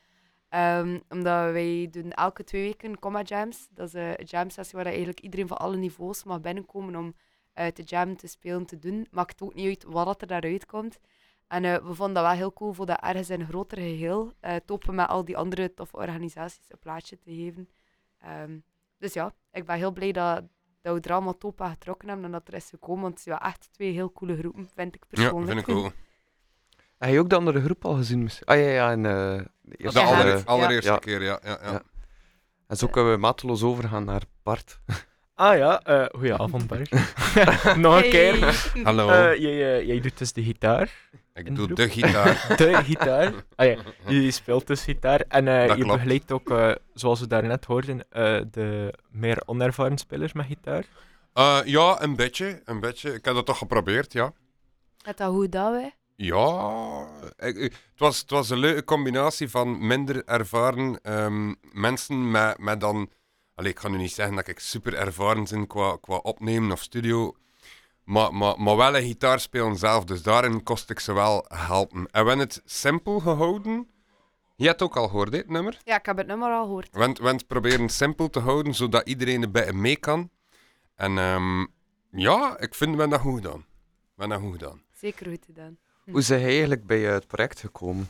[0.50, 3.68] Ehm, omdat wij doen elke twee weken comma jams.
[3.72, 7.14] Dat is een jam sessie waar eigenlijk iedereen van alle niveaus mag binnenkomen om
[7.54, 9.08] eh, te jammen, te spelen, te doen.
[9.12, 11.00] Maakt ook niet uit wat er daaruit komt.
[11.48, 14.34] En eh, we vonden dat wel heel cool voor dat ergens in een groter geheel
[14.39, 17.70] eh toppen met al die andere toffe organisaties een plaatje te geven.
[18.18, 18.60] Ehm,
[18.98, 20.43] dus ja, ik ben heel blij dat,
[20.82, 23.02] dat we er allemaal top aan getrokken hebben en dat er is gekomen.
[23.02, 25.66] Want het zijn echt twee heel coole groepen, vind ik Ja, persoonlijk.
[25.66, 25.93] vind ik ook.
[26.98, 28.24] Heb je ook de andere groep al gezien?
[28.24, 28.48] misschien?
[28.48, 30.98] Ah ja, ja, en, eh, de eerste, De aller- eh, allereerste ja.
[30.98, 31.39] keer, ja.
[31.43, 31.72] ja, ja.
[31.72, 31.82] Ja.
[32.68, 34.80] En zo kunnen we mateloos overgaan naar Bart.
[35.39, 36.89] Ah ja, eh goedenavond Bart.
[37.78, 38.70] Nog een keer.
[38.84, 39.10] Hallo.
[39.10, 40.91] Eh, jij, eh, jij doet dus de gitaar.
[41.34, 42.45] ik doe de gitaar.
[42.58, 43.34] De gitaar.
[43.56, 43.78] Ah ja,
[44.08, 45.20] je speelt dus gitaar.
[45.28, 45.98] En eh, Dat je klopt.
[45.98, 50.86] begeleidt ook, eh, zoals we daarnet hoorden, eh, de meer onervaren spelers met gitaar.
[51.34, 53.14] Eh, ja, een beetje, een beetje.
[53.14, 54.32] Ik heb dat toch geprobeerd, ja.
[55.06, 55.95] Net dat goed dat wij.
[56.20, 62.80] Ja, het, was, het was een leuke combinatie van minder ervaren ehm, mensen met, met
[62.80, 63.09] dan...
[63.55, 66.82] Allee, ik ga nu niet zeggen dat ik super ervaren ben qua, qua opnemen of
[66.82, 67.36] studio,
[68.03, 71.97] maar, maar, maar wel een gitaar spelen zelf, dus daarin kost ik ze wel helpen.
[71.97, 73.88] En we hebben het simpel gehouden.
[74.55, 75.82] Je hebt ook al gehoord, het nummer?
[75.84, 76.89] Ja, ik heb het nummer al gehoord.
[76.91, 80.30] We hebben het proberen simpel te houden, zodat iedereen erbij mee kan.
[80.95, 81.65] En ehm,
[82.11, 83.65] ja, ik vind we dat goed gedaan.
[84.15, 84.82] We hebben dat goed gedaan.
[84.91, 85.78] Zeker goed gedaan.
[86.12, 88.10] Hoe is hij eigenlijk bij eh, het project gekomen?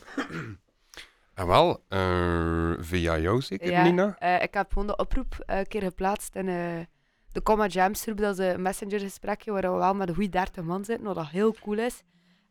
[1.34, 4.16] En wel, eh, via jou zeker, Ja, Nina?
[4.18, 6.78] eh, ik heb gewoon de oproep eh, een keer geplaatst in eh,
[7.32, 8.16] de Comma Jams groep.
[8.18, 11.28] Dat is een messengergesprekje waar we wel met een goede 30 man zitten, wat dat
[11.28, 12.02] heel cool is.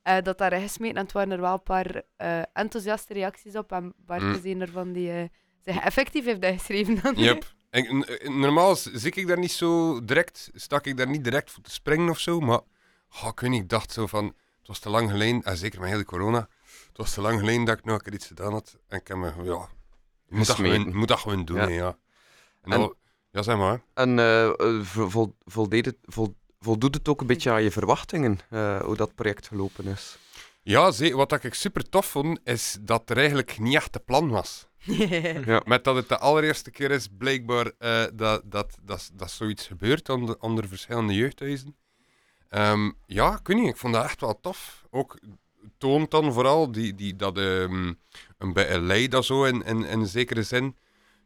[0.03, 3.71] Eh, dat daar gesmeten en het waren er wel een paar eh, enthousiaste reacties op.
[3.71, 4.31] En Bart Mm.
[4.33, 5.31] is een ervan die
[5.63, 6.99] zich effectief heeft geschreven.
[7.01, 7.13] Dan.
[7.15, 7.43] Yep.
[7.69, 8.05] En,
[8.39, 11.71] normaal z- zie ik daar niet zo direct, stak ik daar niet direct voor te
[11.71, 12.59] springen of zo, maar
[13.21, 14.33] oh, ik weet niet, ik dacht zo van,
[14.67, 16.49] het was te lang geleden, en zeker met heel de corona,
[16.87, 18.77] het was te lang geleden dat ik nog een keer iets gedaan had.
[18.87, 19.69] En ik heb me, ja,
[20.27, 21.97] je moet dat gewoon, moet dat gewoon doen, Ja.
[22.61, 22.95] En En- dan-
[23.31, 23.81] ja, zeg maar.
[23.93, 24.19] En
[24.85, 29.15] vol, voldeed het, vol, voldoet het ook een beetje aan je verwachtingen, eh, hoe dat
[29.15, 30.17] project gelopen is?
[30.61, 34.67] Ja, wat ik super tof vond, is dat er eigenlijk niet echt een plan was.
[35.45, 35.61] Ja.
[35.65, 40.09] Met dat het de allereerste keer is, blijkbaar, eh, dat, dat, dat, dat zoiets gebeurt
[40.09, 41.75] onder, onder verschillende jeugdhuizen.
[42.49, 44.85] Ehm, ja, ik weet niet, ik vond dat echt wel tof.
[44.89, 45.19] Ook
[45.77, 47.93] toont dan vooral die, die, dat ehm,
[48.37, 50.75] een beetje lei dat zo in, in, in zekere zin.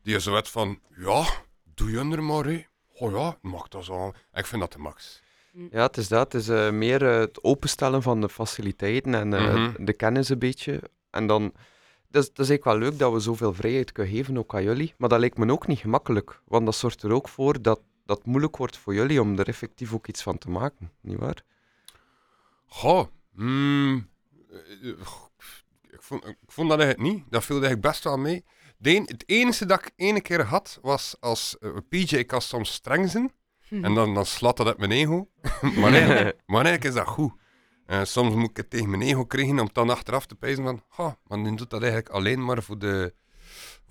[0.04, 1.26] Die is zo van, ja,
[1.74, 2.66] doe je er maar, hè.
[2.94, 4.12] Oh ja, mag dat zo.
[4.34, 5.22] Ik vind dat de max.
[5.72, 6.32] Ja, het is dat.
[6.34, 9.86] Het is eh, meer eh, het openstellen van de faciliteiten en eh, Mhm.
[9.86, 10.82] de kennis een beetje.
[11.10, 11.42] En dan,
[12.10, 14.64] dat is, dat is eigenlijk wel leuk dat we zoveel vrijheid kunnen geven, ook aan
[14.64, 14.94] jullie.
[14.98, 17.80] Maar dat lijkt me ook niet gemakkelijk, want dat zorgt er ook voor dat
[18.12, 21.44] dat het moeilijk wordt voor jullie om er effectief ook iets van te maken, nietwaar?
[22.66, 24.10] Goh, mm,
[25.92, 27.24] ik, vond, ik vond dat eigenlijk niet.
[27.30, 28.44] Dat viel eigenlijk best wel mee.
[28.78, 32.74] De het enige dat ik ene keer had, was als eh, PJ, ik kan soms
[32.74, 33.32] streng zijn.
[33.70, 35.28] En dan, dan slat dat uit mijn ego.
[35.80, 37.34] maar, eigenlijk, maar eigenlijk is dat goed.
[37.86, 40.84] Eh, soms moet ik het tegen mijn ego krijgen om dan achteraf te pijzen van...
[40.88, 43.14] Goh, maar nu doet dat eigenlijk alleen maar voor, de,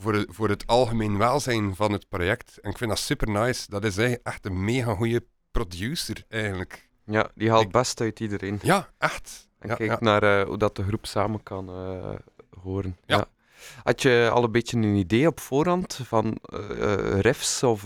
[0.01, 2.59] voor, de, voor het algemeen welzijn van het project.
[2.59, 3.71] En ik vind dat super nice.
[3.71, 6.89] Dat is echt een mega goede producer, eigenlijk.
[7.05, 8.59] Ja, die haalt best uit iedereen.
[8.63, 9.49] Ja, echt.
[9.59, 9.97] En Ja, kijk ja.
[10.01, 12.15] naar eh, hoe dat de groep samen kan eh,
[12.63, 12.97] horen.
[13.07, 13.27] Ja.
[13.83, 17.81] Had je al een beetje een idee op voorhand van eh, riffs of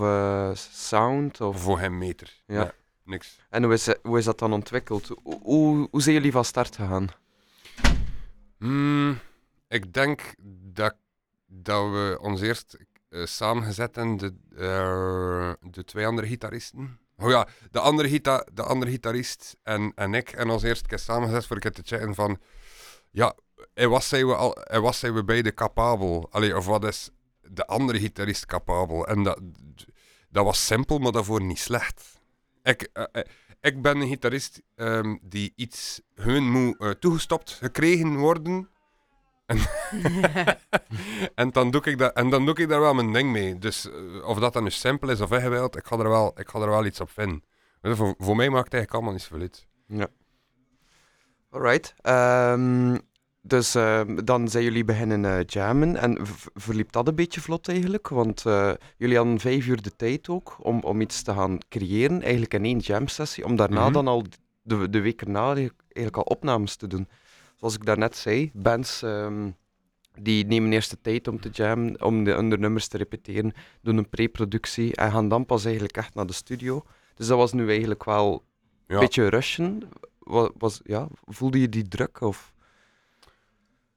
[0.73, 1.41] sound?
[1.41, 1.61] Of...
[1.61, 2.43] Voor hem meter.
[2.47, 2.63] Ja.
[2.63, 2.71] Nee,
[3.05, 3.39] niks.
[3.51, 5.11] En hoe is, hoe is dat dan ontwikkeld?
[5.23, 7.09] Hoe, hoe, hoe zijn jullie van start gegaan?
[8.59, 9.19] Hmm,
[9.69, 10.35] ik denk
[10.73, 10.95] dat,
[11.63, 12.77] dat we ons eerst
[13.09, 16.99] eh, samengezet hebben, de, eh, de twee andere gitaristen.
[17.17, 20.99] Oh ja, de andere, gita de andere gitarist en, en ik en ons eerst keer
[20.99, 22.39] samengezet voor een keer te checken van...
[23.11, 23.35] Ja,
[23.75, 26.29] en wat zijn we, al, en wat zijn we beide capabel?
[26.31, 29.07] Allee, of wat is de andere gitarist capabel?
[29.07, 29.41] En dat,
[30.29, 32.21] dat was simpel, maar daarvoor niet slecht.
[32.63, 33.23] Ik, eh,
[33.61, 38.69] ik ben een gitarist ehm, die iets hun moet toegestopt gekregen worden.
[39.47, 39.59] En,
[41.35, 43.59] en, dan doe ik dat, en dan doe ik daar wel mijn ding mee.
[43.59, 46.49] Dus eh, of dat dan nu simpel is of ingewikkeld, ik ga er wel, ik
[46.49, 47.43] ga er wel iets op vinden.
[47.81, 49.67] Dus voor, voor mij maakt het eigenlijk allemaal niet zoveel uit.
[49.87, 50.07] Ja.
[51.51, 51.95] Alright.
[52.01, 52.97] Ehm,
[53.47, 56.19] Dus ehm, dan zijn jullie beginnen eh, jammen en
[56.55, 58.09] verliep dat een beetje vlot eigenlijk?
[58.09, 62.23] Want eh, jullie hadden vijf uur de tijd ook om, om iets te gaan creëren,
[62.23, 63.93] eigenlijk in één jam-sessie, om daarna Mhm.
[63.93, 64.25] dan al
[64.63, 67.09] de, de week erna eigenlijk al opnames te doen.
[67.65, 69.51] Zoals ik daarnet zei, bands ehm,
[70.21, 73.53] die nemen eerst de tijd om te jammen, om de under nummers te repeteren,
[73.83, 76.83] doen een pre-productie en gaan dan pas eigenlijk echt naar de studio.
[77.15, 78.45] Dus dat was nu eigenlijk wel
[78.87, 78.95] Ja.
[78.95, 79.83] een beetje rushen.
[80.19, 82.21] Was, was, ja, voelde je die druk?
[82.21, 82.53] Of?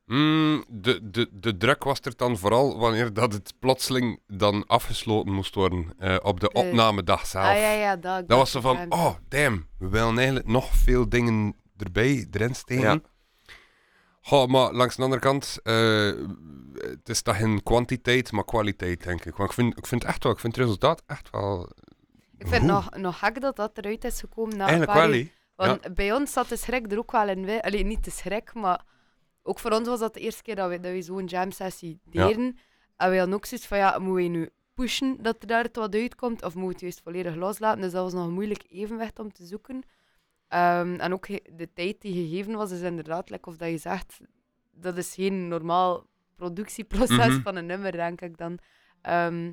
[0.06, 5.34] Mm, de, de, de druk was er dan vooral wanneer dat het plotseling dan afgesloten
[5.34, 7.46] moest worden eh, op de Eh, opnamedag zelf.
[7.46, 8.28] Ah ja, ja, dat.
[8.28, 12.84] Dat was zo van, oh damn, we willen eigenlijk nog veel dingen erbij, erin steken.
[12.84, 13.00] Ja.
[14.28, 16.12] Goh, maar langs de andere kant, eh,
[16.74, 19.36] het is toch geen kwantiteit, maar kwaliteit, denk ik.
[19.36, 21.70] Want ik vind, ik vind echt wel, ik vind het resultaat echt wel...
[22.38, 22.70] Ik vind goed.
[22.72, 25.26] nog, nog gek dat dat eruit is gekomen na Eigenlijk een paar wel?
[25.56, 27.46] Want bij ons zat de schrik er ook wel in.
[27.46, 28.84] wij- Allee, niet de schrik, maar
[29.44, 32.00] ook voor ons was dat de eerste keer dat we, dat we zo'n jam sessie
[32.10, 32.28] Ja.
[32.28, 32.58] deden.
[32.98, 35.76] En we hadden ook zoiets van, ja, moeten we nu pushen dat er daar het
[35.76, 37.82] wat uitkomt, of moeten we het juist volledig loslaten?
[37.82, 39.84] Dus dat was nog een moeilijk evenwicht om te zoeken.
[40.48, 41.28] Ehm, en ook
[41.58, 44.18] de tijd die gegeven was, is inderdaad, like of dat je zegt,
[44.72, 47.42] dat is geen normaal productieproces Mhm.
[47.42, 48.58] van een nummer, denk ik dan.
[49.02, 49.46] Ehm,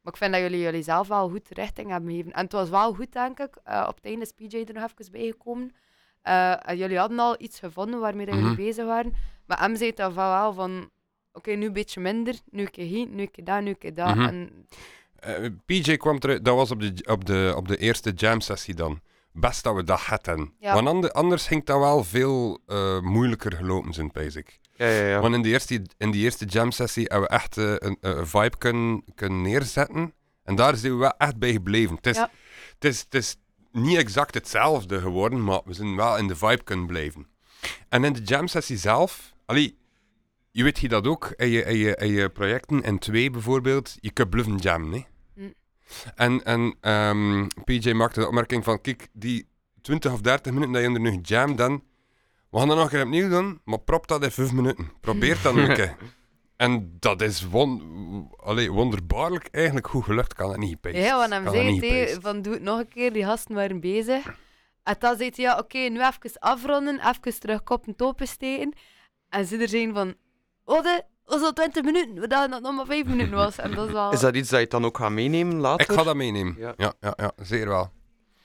[0.00, 2.32] maar ik vind dat jullie jullie zelf wel goed richting hebben gegeven.
[2.32, 3.56] En het was wel goed, denk ik.
[3.64, 5.70] Eh, op het einde is PJ er nog even bijgekomen.
[6.22, 8.54] Eh, en jullie hadden al iets gevonden waarmee jullie Mhm.
[8.54, 9.14] bezig waren.
[9.46, 10.90] Maar hem zei dan van wel van...
[11.32, 12.34] Oké, nu een beetje minder.
[12.50, 14.16] Nu een keer hier, nu een keer daar, nu een keer daar.
[14.16, 14.26] Mhm.
[14.26, 14.66] En
[15.18, 18.74] Eh, PJ kwam eruit, dat was op de, op de, op de eerste jam sessie
[18.74, 19.00] dan.
[19.32, 20.52] Best dat we dat hadden.
[20.58, 20.74] Ja.
[20.74, 24.58] Want ande- anders ging dat wel veel eh, moeilijker gelopen zijn, basic.
[24.74, 25.20] Ja, ja, ja.
[25.20, 28.26] Want in die eerste, in die eerste jam sessie hebben we echt eh, een, een
[28.26, 30.12] vibe kunnen, kunnen neerzetten.
[30.44, 31.96] En daar zijn we wel echt bij gebleven.
[31.96, 32.30] Het is, Ja.
[32.74, 33.36] het is, het is
[33.72, 37.26] niet exact hetzelfde geworden, maar we zijn wel in de vibe kunnen blijven.
[37.88, 39.78] En in de jam sessie zelf, allee,
[40.50, 43.96] je weet je dat ook, in je, in je, in je projecten, in twee bijvoorbeeld,
[44.00, 44.92] je kunt bluffen jammen.
[44.92, 45.04] Hè?
[46.14, 49.48] En, en ehm, PJ maakte de opmerking van, kijk, die
[49.82, 51.82] 20 of 30 minuten dat je er nu jam, dan,
[52.50, 54.90] we gaan dat nog een keer opnieuw doen, maar prop dat in 5 minuten.
[55.00, 55.96] Probeer dat een keer.
[56.56, 57.82] En dat is won
[58.36, 60.98] allee, wonderbaarlijk eigenlijk goed gelukt, kan het niet gepijst.
[60.98, 63.12] ja, want hem zei dat het, van doe het nog een keer.
[63.12, 64.26] Die gasten waren bezig.
[64.82, 67.00] En dan zei hij, ja, oké, nu even afronden.
[67.08, 68.72] Even terug kop en topen steken.
[69.28, 70.14] En ze er zijn van...
[70.64, 72.14] Oh, de, was al 20 minuten.
[72.20, 73.58] We dachten dat het nog maar 5 minuten was.
[73.58, 74.12] En dat is al...
[74.12, 75.90] Is dat iets dat je dan ook gaat meenemen later?
[75.90, 76.56] Ik ga dat meenemen.
[76.58, 76.74] Ja.
[76.76, 77.90] Ja, ja, ja, zeer wel.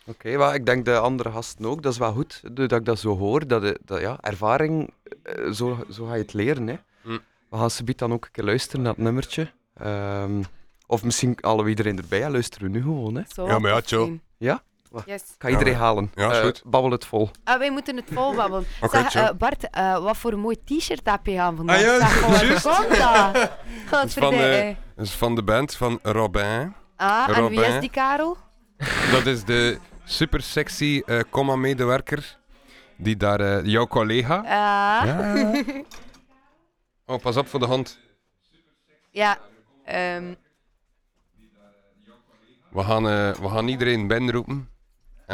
[0.06, 1.82] Oké, ik denk de andere gasten ook.
[1.84, 3.48] Dat is wel goed dat ik dat zo hoor.
[3.48, 6.68] Dat, dat, ja, ervaring, eh, zo, zo ga je het leren.
[6.68, 6.76] Hè.
[7.02, 7.20] Mm.
[7.50, 9.52] We gaan subiet dan ook een keer luisteren naar het nummertje.
[9.74, 10.44] Ehm,
[10.88, 12.20] of misschien alle iedereen erbij.
[12.20, 13.16] Ja, luisteren we nu gewoon.
[13.16, 13.22] Hè.
[13.46, 14.06] Ja, maar ja, chill.
[14.06, 14.22] zijn.
[14.38, 14.64] Ja?
[15.06, 15.22] Yes.
[15.22, 16.12] Ik ga iedereen Ja, halen.
[16.16, 16.62] ja, is Eh, goed.
[16.66, 17.30] babbel het vol.
[17.44, 18.06] Ah, wij moeten het.
[18.82, 19.22] Oké, zeg, chill.
[19.22, 21.76] eh, Bart, eh, wat voor een mooi t-shirt heb je aan vandaag?
[21.78, 22.64] Ah, ja, zeg, van waar juist.
[22.64, 23.34] komt dat?
[23.92, 24.76] Dat is van, Godverdikke.
[24.96, 26.74] dat is van de band van Robin.
[26.96, 27.80] Ah, en wie is Robin.
[27.80, 28.38] die Karel?
[29.12, 32.38] Dat is de super sexy eh comma-medewerker.
[32.98, 34.36] Die daar, eh, jouw collega.
[34.38, 35.06] Ah.
[35.06, 35.52] Ja.
[37.06, 38.00] Oh, pas op voor de hond.
[39.12, 39.38] Ja,
[39.86, 40.34] ehm,
[42.70, 44.08] We gaan, eh, we gaan iedereen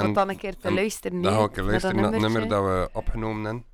[0.02, 0.14] binnenroepen.
[0.14, 2.48] Wat dan een keer te en luisteren, Dan ga ik luisteren dat naar het nummer
[2.48, 3.66] dat we opgenomen hebben.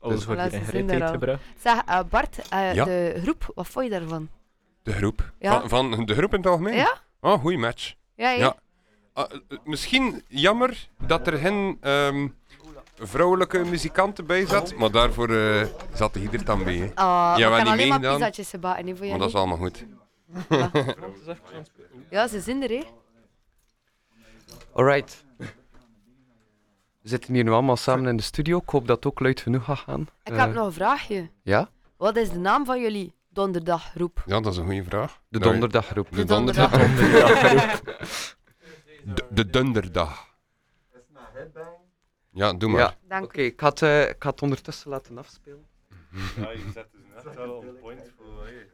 [0.00, 1.40] Alles Dus- wordt Voilà, hier in er gereedheid gebracht.
[1.58, 2.84] Zeg, eh, Bart, eh, Ja?
[2.84, 4.28] de groep, wat vond je daarvan?
[4.82, 5.32] De groep.
[5.38, 5.68] Ja.
[5.68, 6.74] Van, van de groep in het algemeen?
[6.74, 6.98] Ja?
[7.20, 7.94] Oh, goeie match.
[8.14, 8.38] Ja, ja.
[8.38, 8.56] Ja.
[9.12, 12.28] Ah, eh, misschien jammer dat er geen ehm,
[12.94, 16.76] vrouwelijke muzikanten bij zat, maar daarvoor eh, zat hij er dan bij.
[16.76, 16.90] hè.
[16.94, 19.84] Ah, ja, we niet alleen maar pizzatjes voor maar dat is allemaal goed.
[22.10, 22.82] Ja, ze zijn er, hè.
[24.72, 25.24] Alright.
[27.02, 28.58] We zitten hier nu allemaal samen in de studio.
[28.58, 30.00] Ik hoop dat het ook luid genoeg gaat gaan.
[30.22, 31.30] Ik Eh, heb nog een vraagje.
[31.42, 31.70] Ja?
[31.96, 34.22] Wat is de naam van jullie donderdaggroep?
[34.26, 35.20] Ja, dat is een goede vraag.
[35.28, 36.10] De Nou, donderdaggroep.
[36.10, 36.70] De De donderdag.
[36.70, 37.80] De,
[39.30, 40.28] de donderdag.
[42.32, 42.80] Ja, doe maar.
[42.80, 43.40] Ja, Dank oké.
[43.40, 45.66] ik, ga het, eh, ik ga het ondertussen laten afspelen.
[46.36, 48.70] Ja, je zet dus net wel on point voor hey,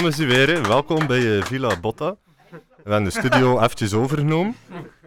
[0.00, 0.48] Zijn weer.
[0.48, 0.60] hè.
[0.60, 2.16] Welkom bij eh, Villa Botta.
[2.50, 2.58] We
[2.92, 4.54] hebben de studio eventjes overgenomen.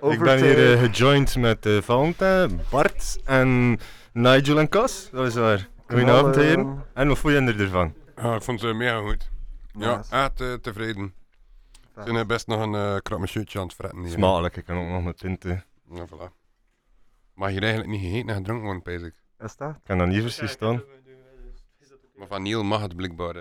[0.02, 3.80] Ik ben hier gejoind met eh Valentin, Bart en
[4.14, 5.10] Nigel en Cas.
[5.12, 5.68] Dat is waar.
[5.88, 6.86] Goedenavond, heren.
[6.94, 7.94] En wat vond je ervan?
[8.16, 9.30] Ja, ik vond ze mega goed.
[9.72, 10.16] Ja, Nice.
[10.16, 11.14] echt eh, tevreden.
[11.96, 14.10] Ze zijn best nog een uh, krap aan het fretten hier.
[14.10, 15.66] Smakelijk, ik kan ook nog een tinten.
[15.94, 16.34] Ja, voilà.
[17.34, 19.14] Mag hier eigenlijk niet gegeten en gedronken worden, pijs ik.
[19.40, 19.70] Is dat?
[19.70, 20.84] Ik kan dat niet precies staan.
[22.16, 23.36] Maar van Niel mag het blijkbaar.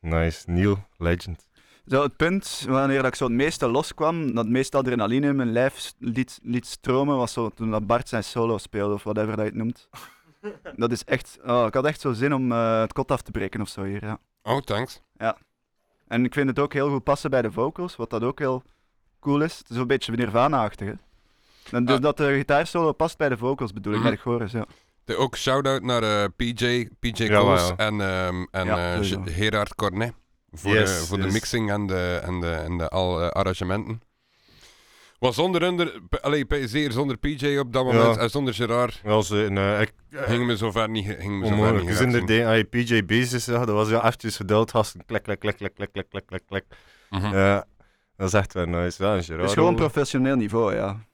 [0.00, 1.46] Nice, Neil, legend.
[1.86, 5.36] Zo, het punt wanneer dat ik zo het meeste loskwam, dat het meeste adrenaline in
[5.36, 9.28] mijn lijf liet, liet stromen, was zo toen dat Bart zijn solo speelde, of whatever
[9.36, 9.88] dat je het noemt.
[10.76, 11.38] Dat is echt...
[11.44, 13.82] Oh, ik had echt zo zin om eh, het kot af te breken of zo
[13.84, 14.18] hier, ja.
[14.42, 15.00] Oh, thanks.
[15.16, 15.36] Ja.
[16.08, 18.62] En ik vind het ook heel goed passen bij de vocals, wat dat ook heel
[19.20, 19.58] cool is.
[19.58, 20.94] Het is een beetje Nirvana-achtig, hè.
[21.76, 22.02] En dus Ah.
[22.02, 24.08] dat de gitaarsolo past bij de vocals, bedoel ik, Mhm.
[24.08, 24.66] bij de chorus, ja.
[25.16, 30.12] Ook shout-out naar eh, uh, PJ, PJ Coles en, um, en ja, eh, Gerard Cornet.
[30.52, 34.02] Voor, de, voor de mixing en de, en de, en de al, eh, arrangementen.
[35.18, 39.00] Was zonder, onder, allee, zeer zonder PJ op dat moment en zonder Gerard.
[39.02, 41.06] Was een, ik, ging me zover niet.
[41.06, 45.04] Ging me zover Niet dus PJ bezig dat was wel eventjes geduld, gasten.
[45.06, 46.64] Klik, klik, klik, klik, klik, klik, klik, klik.
[47.10, 47.62] Mm -hmm.
[48.16, 49.04] dat is echt wel nice.
[49.04, 51.06] Ja, Gerard, het is gewoon professioneel niveau, ja.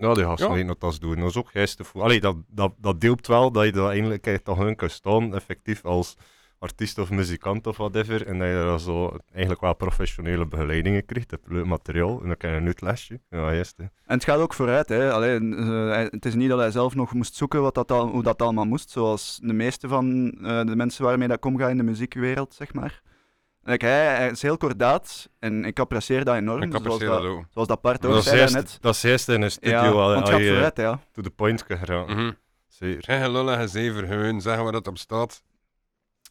[0.00, 0.54] Ja, die gasten Ja.
[0.54, 1.16] weten dat ze doen.
[1.16, 1.94] Dat is ook geestig.
[1.94, 5.84] Allee, dat, dat, dat deelt wel dat je dat echt toch hun kan staan, effectief
[5.84, 6.16] als
[6.58, 8.26] artiest of muzikant of whatever.
[8.26, 11.30] En dat je daar zo eigenlijk wel professionele begeleidingen krijgt.
[11.30, 13.20] Je hebt leuk materiaal en dan kan je een uitlesje.
[13.30, 13.76] Ja, juist.
[13.76, 13.82] hè.
[13.82, 14.88] En het gaat ook vooruit.
[14.88, 15.12] Hè.
[15.12, 18.22] Alleen, eh, het is niet dat hij zelf nog moest zoeken wat dat al, hoe
[18.22, 21.76] dat allemaal moest, zoals de meeste van eh, de mensen waarmee dat ik omga in
[21.76, 23.02] de muziekwereld, zeg maar.
[23.62, 26.62] Like, hij, hij is heel kordaat en ik apprecieer dat enorm.
[26.62, 27.46] Ik apprecieer zoals, dat dat, ook.
[27.50, 28.78] zoals dat Bart ook Dat is zei juist, net.
[28.80, 29.76] dat is juist in een studio.
[29.78, 31.00] Ja, al- je vooruit, ja.
[31.12, 32.16] to the point kan geraken.
[32.16, 32.32] Mhm.
[32.68, 33.04] Zeker.
[33.04, 35.42] Geen gelul en gezever, gewoon zeggen waar dat op staat.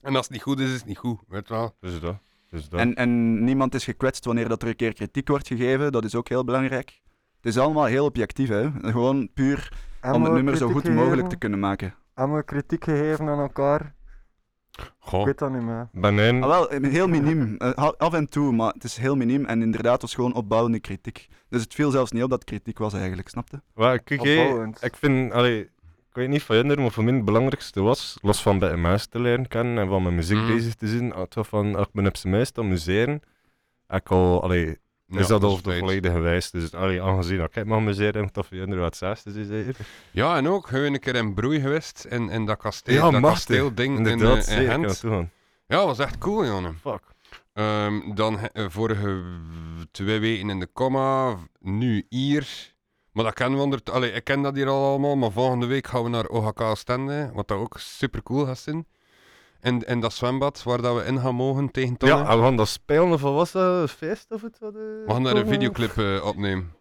[0.01, 1.75] En als het niet goed is, is het niet goed, weet je wel.
[1.79, 2.15] Dus dat.
[2.49, 2.79] Dus dat.
[2.79, 6.15] En, en niemand is gekwetst wanneer dat er een keer kritiek wordt gegeven, dat is
[6.15, 7.01] ook heel belangrijk.
[7.35, 8.69] Het is allemaal heel objectief, hè.
[8.81, 11.29] Gewoon puur om het we nummer zo goed mogelijk gegeven?
[11.29, 11.95] te kunnen maken.
[12.13, 13.95] We kritiek gegeven aan elkaar?
[14.81, 15.25] Ik Goh.
[15.25, 15.89] weet dat niet meer.
[16.43, 17.55] Ah, wel, heel miniem.
[17.57, 19.45] Eh, af en toe, maar het is heel miniem.
[19.45, 21.27] En inderdaad, het was gewoon opbouwende kritiek.
[21.49, 23.61] Dus het viel zelfs niet op dat het kritiek was eigenlijk, snapte?
[24.73, 25.59] Kijk, ik vind, allee,
[26.09, 28.81] ik weet niet van jullie, maar voor mij het belangrijkste was, los van bij een
[28.81, 30.47] muis te leren kennen en van met muziek Mhm.
[30.47, 33.21] bezig te zijn, het was van, ik me op zijn muis te amuseren,
[33.89, 34.77] ik al, allee,
[35.09, 36.51] is dat al is de volledige wijs.
[36.51, 39.75] Dus allee, aangezien ik me heb ik voor jullie wat zesde is zeker.
[40.11, 43.21] Ja, en ook, gewoon een keer in Broei geweest, in, in dat kasteel, Ja, dat
[43.21, 45.01] kasteelding in, Inderdaad, eh, in kan Gent.
[45.67, 46.77] Ja, dat was echt cool, jongen.
[46.81, 47.01] Fuck.
[47.53, 49.23] Ehm, dan eh, vorige
[49.91, 52.73] twee weken in de comma, nu hier.
[53.11, 53.79] Maar dat kennen we onder...
[53.91, 57.31] Allee, ik ken dat hier al allemaal, maar volgende week gaan we naar OHK Stende,
[57.33, 58.87] wat dat ook super cool gaat zijn.
[59.59, 62.15] En, en dat zwembad waar dat we in gaan mogen tegen Tonne.
[62.15, 64.59] Ja, en we gaan dat spelen, of was dat, een feest of het?
[64.59, 66.73] Wat, eh, we gaan daar een videoclip eh, opnemen.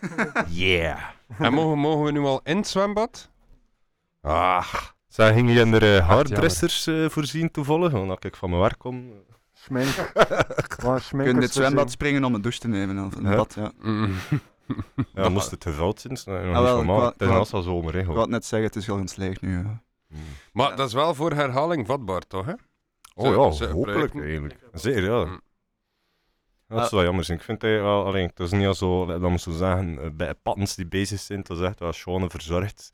[0.48, 0.98] Yeah.
[1.38, 3.30] en mogen, mogen we nu al in het zwembad?
[4.20, 4.74] Ah,
[5.08, 9.12] Zij gingen je er uh, haardressers eh, voorzien toevallig, omdat ik van mijn werk kom.
[9.52, 10.12] Schmink.
[10.84, 13.04] Maar Je in het zwembad springen om een douche te nemen.
[13.06, 13.72] Of een bad, ja.
[13.80, 14.14] mm.
[15.14, 18.00] Ja, moest het gevuld zijn, nog Ah, wel, Het is als zomer, hè.
[18.00, 19.58] Ik wou net zeggen, het is al gesleegd nu.
[19.58, 19.82] Ja.
[20.52, 22.46] Maar dat is wel voor herhaling vatbaar, toch?
[22.46, 22.52] Hè?
[23.14, 24.22] Oh ja, zo hopelijk projecten.
[24.22, 24.58] eigenlijk.
[24.72, 25.24] Zeker, ja.
[25.24, 25.40] Mm.
[26.68, 27.30] Dat is wel jammer.
[27.30, 30.10] Ik vind het wel, alleen, het is niet al zo, dat we zo zeggen, eh,
[30.10, 32.90] bij pattens die bezig zijn, dat is echt wel schoon verzorgd.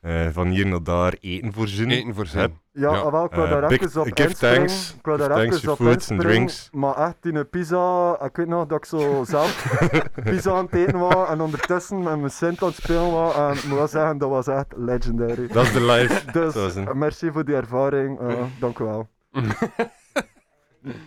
[0.00, 1.90] Eh, van hier naar daar eten voorzien.
[1.90, 2.40] Eten voorzien.
[2.40, 3.10] Ja, Ja.
[3.10, 4.94] wel, ik wil Eh, daar even op give thanks.
[4.98, 6.68] Ik wil Give daar thanks even op drinks.
[6.72, 8.16] Maar echt, die een pizza...
[8.24, 9.78] Ik weet nog dat ik zo zelf
[10.24, 13.34] pizza aan het eten was en ondertussen met mijn Sint aan het spelen was.
[13.36, 15.46] En ik moet wel zeggen, dat was echt legendary.
[15.46, 16.30] Dat is de life.
[16.40, 18.20] Dus eh, merci voor die ervaring.
[18.20, 19.08] eh, dank u wel.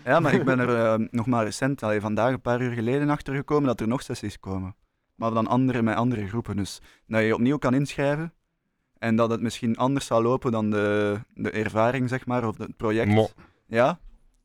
[0.05, 3.35] ja, maar ik ben er nog maar recent, allee, vandaag een paar uur geleden, achter
[3.35, 4.75] gekomen dat er nog sessies komen.
[5.15, 6.55] Maar dan andere met andere groepen.
[6.57, 8.33] Dus dat je je opnieuw kan inschrijven.
[9.03, 12.77] En dat het misschien anders zal lopen dan de, de ervaring, zeg maar, of het
[12.77, 13.11] project.
[13.11, 13.27] Mo.
[13.65, 13.99] Ja,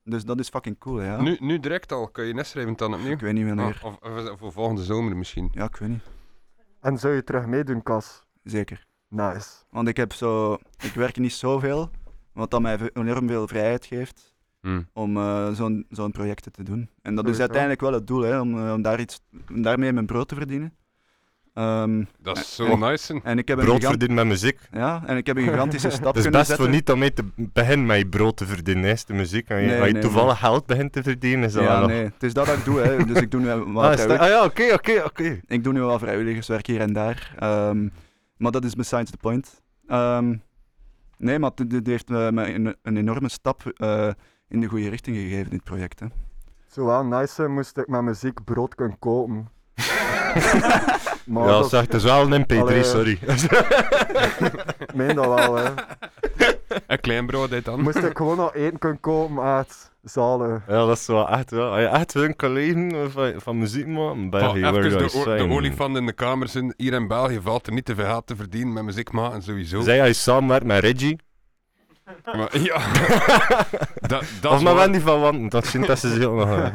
[0.04, 1.20] dus dat is fucking cool, ja.
[1.20, 3.12] Nu, nu direct al, kun je inschrijven dan opnieuw?
[3.12, 3.80] Ik weet niet wanneer.
[3.82, 5.48] Ah, of, of, voor volgende zomer misschien.
[5.52, 6.02] Ja, ik weet niet.
[6.80, 8.24] En zou je terug meedoen, Cas?
[8.42, 8.86] Zeker.
[9.08, 9.48] Nice.
[9.70, 10.58] Want ik heb zo...
[10.82, 11.90] Ik werk niet zoveel,
[12.32, 14.82] wat dat mij enorm veel vrijheid geeft Hm.
[14.92, 16.90] om eh, zo'n zo'n projecten te doen.
[17.02, 19.20] En dat is uiteindelijk wel het doel, hè, om, eh, om, daar iets,
[19.50, 20.74] om daarmee mijn brood te verdienen.
[21.58, 23.20] Ehm, Dat is zo en, nice.
[23.22, 24.58] en ik heb een Brood gigant- verdienen met muziek.
[24.72, 26.64] Ja, en ik heb een gigantische stap Het is kunnen best zetten.
[26.66, 29.50] voor niet om mee te beginnen met je brood te verdienen, hè, de muziek.
[29.50, 31.80] Als je, Nee, als je nee, toevallig geld begint te verdienen, is dat wel Ja,
[31.80, 33.04] nog- nee, het is dat dat ik doe, hè.
[33.04, 35.40] dus ik doe nu wat Ah, dat- ah ja, oké, oké, oké.
[35.46, 37.34] Ik doe nu wel vrijwilligerswerk hier en daar.
[37.38, 37.88] Ehm,
[38.36, 39.62] maar dat is besides the point.
[39.86, 40.36] Ehm,
[41.18, 44.08] nee, maar dit, dit heeft me, me een, een enorme stap eh,
[44.48, 46.00] in de goede richting gegeven, dit project.
[46.00, 46.06] Hè.
[46.64, 49.48] Het zou wel nice moest ik met muziek brood kunnen kopen.
[51.24, 53.18] maar Ja, dat- zeg, het is wel een MP3, Allee, sorry.
[54.78, 55.70] Ik meen dat wel, hè.
[56.86, 57.80] Een klein brood dit dan.
[57.80, 60.62] Moest ik gewoon nog eten kunnen kopen uit zalen.
[60.68, 61.70] Ja, dat is wel echt wel.
[61.70, 66.06] Als je echt hun collega van, van muziek maken, ben Oh, even de, olifant in
[66.06, 66.74] de kamer zijn.
[66.76, 69.80] Hier in België valt er niet te veel geld te verdienen met muziek maken, sowieso.
[69.80, 71.18] Zij hij samenwerkt met Reggie.
[72.24, 72.78] Maar, ja.
[74.12, 74.74] dat, dat of is met waar.
[74.74, 76.70] Wendy van Wanten, dat zien dat ze zich ook nog...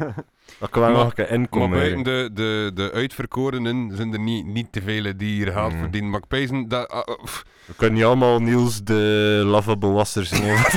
[0.58, 1.68] Dat kan wel Maar- nog een inkomen.
[1.68, 5.70] Maar buiten de, de, de uitverkorenen zijn er niet, niet te vele die hier geld
[5.72, 5.80] Mhm.
[5.80, 6.10] verdienen.
[6.10, 6.88] Maar ik pijzen dat...
[6.88, 7.24] ah, ah,
[7.66, 10.64] We kunnen niet allemaal Niels de lovable wassers nemen.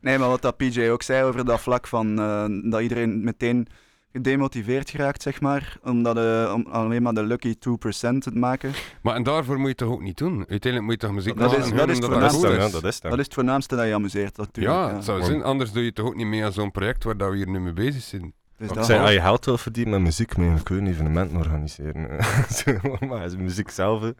[0.00, 3.66] Nee, maar wat dat PJ ook zei over dat vlak van eh, dat iedereen meteen
[4.12, 8.72] gedemotiveerd geraakt, zeg maar, omdat eh, om alleen maar de lucky 2% te maken.
[9.02, 10.36] Maar en daarvoor moet je het toch ook niet doen?
[10.48, 12.54] Uiteindelijk moet je toch muziek Dat maken is, dat is, het dat voornaamste, is.
[12.54, 14.76] ja, dat is dat is het voornaamste dat je amuseert, natuurlijk.
[14.76, 15.42] Ja, het zou zijn.
[15.42, 17.60] Anders doe je toch ook niet mee aan zo'n project waar dat we hier nu
[17.60, 18.32] mee bezig zijn.
[18.56, 20.86] Dus ik dat- zei, als je geld wil verdienen met muziek, moet je een klein
[20.86, 22.24] evenement organiseren.
[22.64, 22.72] Zo,
[23.08, 24.12] maar als muziek zelf...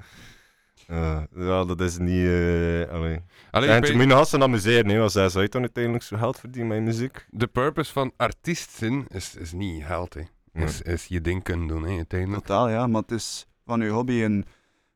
[1.35, 2.27] ja, dat is niet...
[2.27, 3.23] eh allee.
[3.51, 6.05] Allee, en ik je moet je eens amuseren, nee, want zij zou je dan uiteindelijk
[6.05, 7.27] zo geld verdienen met muziek.
[7.31, 10.23] De purpose van artiest zijn is, is niet geld, hè.
[10.53, 12.45] Is, is je ding kunnen doen, hè, uiteindelijk.
[12.47, 12.87] Totaal, ja.
[12.87, 14.45] Maar het is van je hobby een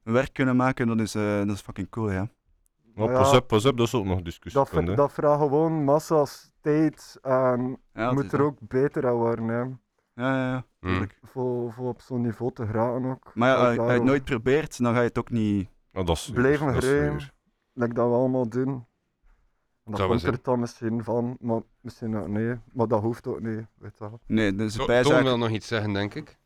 [0.03, 2.29] werk kunnen maken, dat is, eh, dat is fucking cool, ja.
[2.95, 3.19] Maar Ja.
[3.19, 4.65] pas op, pas op, dat is ook nog discussie.
[4.85, 8.41] Dat, dat vraagt gewoon massa's tijd en Ja, moet er dat.
[8.41, 9.49] ook beter aan worden.
[9.49, 9.59] Hè.
[9.61, 10.65] Ja, ja, ja.
[10.81, 10.91] Mm.
[10.91, 11.19] tuurlijk.
[11.23, 13.31] Voor, voor op zo'n niveau te geraken ook.
[13.35, 15.69] Maar ja, als je het nooit probeert, dan ga je het ook niet...
[15.95, 17.33] Oh, dat is Blijven dat is zeker.
[17.73, 18.69] like dat we allemaal doen.
[18.69, 22.57] En dat wel komt er dan misschien van, maar misschien ook nee.
[22.73, 24.21] Maar dat hoeft ook niet, weet je wel.
[24.27, 25.23] Nee, dus To- de Toon bijzaak...
[25.23, 26.39] wil nog iets zeggen, denk ik.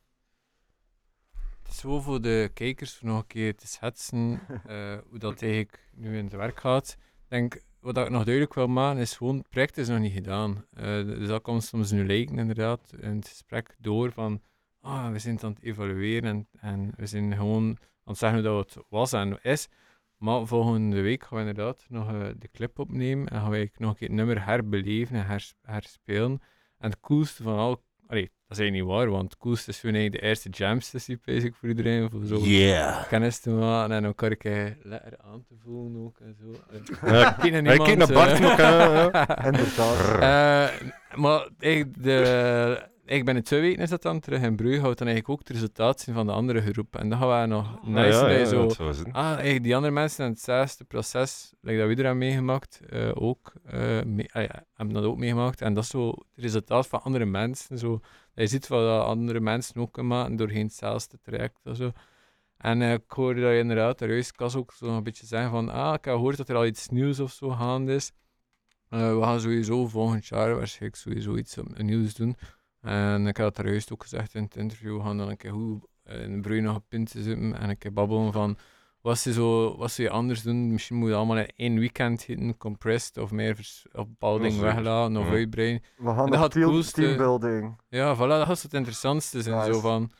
[1.63, 5.41] Het is zo voor de kijkers voor nog een keer te schetsen eh, hoe dat
[5.41, 6.97] eigenlijk nu in het werk gaat.
[6.99, 10.13] Ik denk, wat ik nog duidelijk wil maken is gewoon, het project is nog niet
[10.13, 10.65] gedaan.
[10.73, 14.41] Eh, dus dat komt soms nu lijken inderdaad in het gesprek door van,
[14.81, 17.77] ah, we zijn het aan het evalueren en, en we zijn gewoon
[18.09, 19.67] aan het zeggen dat het was en is.
[20.17, 23.89] Maar volgende week gaan we inderdaad nog eh, de clip opnemen en gaan we nog
[23.89, 26.41] een keer het nummer herbeleven en hers- herspelen.
[26.77, 29.83] En het coolste van al, allee, dat is eigenlijk niet waar, want het coolste is
[29.83, 33.07] eigenlijk de eerste jam sessie basic voor iedereen, voor zo Yeah.
[33.07, 36.51] kennis te maken en elkaar een keer lekker aan te voelen ook en zo.
[37.07, 38.39] Ja, ik niemand, naar Bart eh.
[38.39, 39.43] nog, hè, ja.
[39.45, 40.19] Inderdaad.
[40.19, 44.79] Eh, maar ik, de, ik ben in twee weken is dat dan terug in Brugge,
[44.79, 46.95] houdt dan eigenlijk ook het resultaat zien van de andere groep.
[46.95, 48.67] En dan gaan we nog nice ja, je ja, zo...
[49.11, 53.53] Ah, eigenlijk die andere mensen in hetzelfde proces, like dat we eraan meegemaakt, eh, ook,
[53.65, 55.61] eh, mee, ah ja, hebben dat ook meegemaakt.
[55.61, 57.77] En dat is zo het resultaat van andere mensen.
[57.77, 58.01] Zo, dat
[58.33, 61.59] je ziet wat andere mensen ook kunnen maken doorheen hetzelfde traject.
[61.63, 61.91] of zo.
[62.57, 65.51] En eh, ik hoorde dat je inderdaad, daar juist Kas ook zo een beetje zeggen
[65.51, 68.11] van, ah, ik heb gehoord dat er al iets nieuws of zo gaande is.
[68.89, 72.35] We gaan sowieso volgend jaar waarschijnlijk sowieso iets nieuws doen.
[72.81, 74.97] En ik had daar juist ook gezegd in het interview.
[74.97, 77.93] We gaan dan een keer goed eh, in nog op punten zitten en een keer
[77.93, 78.57] babbelen van
[79.01, 80.71] wat ze zo, wat ze anders doen.
[80.71, 84.61] Misschien moet je allemaal in één weekend hitten, compressed of meer vers- of bepaalde dingen
[84.61, 85.31] weglaten of Ja.
[85.31, 85.81] uitbreiden.
[85.97, 87.77] We gaan dat team, coolste- teambuilding.
[87.89, 89.73] Ja, voilà, dat is het interessantste zijn.
[89.73, 90.11] Zo van,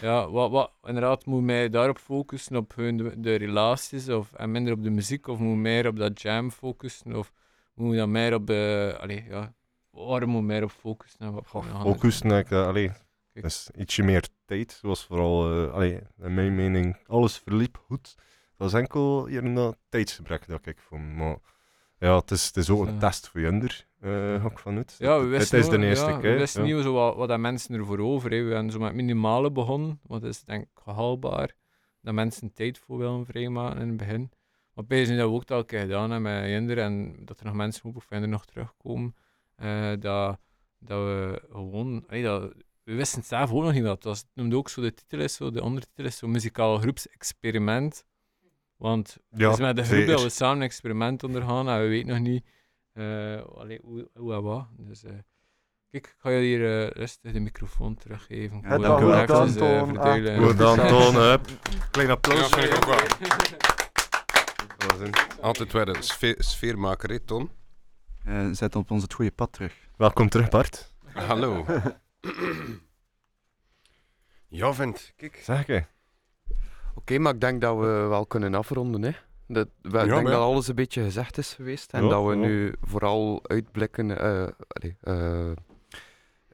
[0.00, 4.50] ja, wat, wat, inderdaad, moet mij daarop focussen op hun, de, de relaties of, en
[4.50, 7.32] minder op de muziek, of moet meer op dat jam focussen, of
[7.74, 9.52] moet dan meer op de, allee, ja,
[9.94, 12.30] waar moet meer op focussen en wat gaan we gaan Focus, doen?
[12.30, 12.90] denk ik, eh, allee,
[13.32, 14.72] dat is ietsje meer tijd.
[14.72, 18.14] Zoals vooral, eh, allee, in mijn mening, alles verliep goed.
[18.16, 21.14] Het was enkel hier een eh, tijdsgebrek dat ik vond.
[21.16, 21.36] Maar
[21.98, 24.10] ja, het is, het is ook een test voor Junder, eh
[24.42, 24.94] ga ik vanuit.
[24.98, 26.32] Ja, we wisten, Het is de ook- eerste ja, keer.
[26.32, 26.74] we wisten ja.
[26.74, 28.48] niet zo wat, wat dat mensen ervoor over hebben.
[28.48, 31.54] We hebben zo met minimale begonnen, wat is denk ik haalbaar.
[32.00, 34.30] Dat mensen tijd voor willen vrijmaken in het begin.
[34.74, 37.44] Maar bij dat we ook al een keer gedaan hebben met Jinder en dat er
[37.46, 39.14] nog mensen ook of Jinder nog terugkomen.
[39.56, 40.38] Eh, dat,
[40.78, 42.52] dat we gewoon, allee, dat,
[42.82, 44.18] we wisten het zelf ook nog niet was.
[44.18, 48.04] Het noemde ook zo, de titel is zo, de ondertitel is zo muzikaal groepsexperiment.
[48.76, 51.88] Want Ja, het is met de groep dat we samen een experiment ondergaan en we
[51.88, 52.44] weten nog niet
[52.92, 54.66] eh, allee, hoe, hoe en wat.
[54.76, 55.10] Dus, eh,
[55.90, 58.60] kijk, ik ga je hier eh, rustig de microfoon teruggeven.
[58.62, 59.86] Ja, Goed gedaan, Toon.
[59.94, 60.38] verdelen.
[60.38, 61.40] Ah, Goed dan, Toon.
[61.90, 62.48] Klein applaus.
[62.48, 62.96] vind ik ook wel.
[64.78, 67.50] Dat was een- Altijd weer een sfeer, sfeermaker, hè, Ton?
[68.24, 69.74] Eh, zet op ons het goede pad terug.
[69.96, 70.94] Welkom terug, Bart.
[71.12, 71.64] Hallo.
[74.48, 75.12] ja, vent.
[75.16, 75.40] Kijk.
[75.42, 75.86] Zeg ik.
[76.94, 79.02] Oké, maar ik denk dat we wel kunnen afronden.
[79.02, 79.10] Hè.
[79.46, 81.92] Dat, we- ik Ja, denk maar dat alles een beetje gezegd is geweest.
[81.92, 82.36] En Ja, dat we ja.
[82.36, 85.50] nu vooral uitblikken, eh, allee, eh,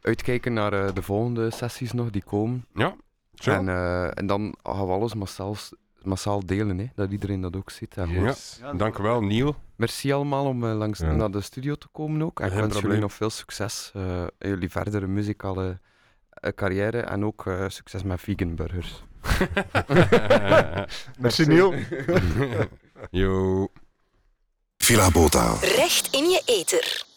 [0.00, 2.66] uitkijken naar eh, de volgende sessies nog die komen.
[2.74, 2.96] Ja,
[3.34, 3.50] zo.
[3.52, 5.72] En, eh, en dan gaan we alles maar zelfs
[6.04, 7.96] massaal delen, hè, dat iedereen dat ook ziet.
[7.96, 8.34] En Ja,
[8.76, 9.54] dank u wel, Neil.
[9.76, 11.12] Merci allemaal om eh, langs Ja.
[11.12, 12.40] naar de studio te komen ook.
[12.40, 15.78] En ik wens jullie nog veel succes eh, in jullie verdere muzikale
[16.30, 19.02] eh, carrière en ook eh, succes met vegan burgers.
[21.18, 21.74] Merci, Neil.
[23.10, 23.68] Yo.
[24.76, 25.54] Villa Bota.
[25.60, 27.08] Recht in je eter.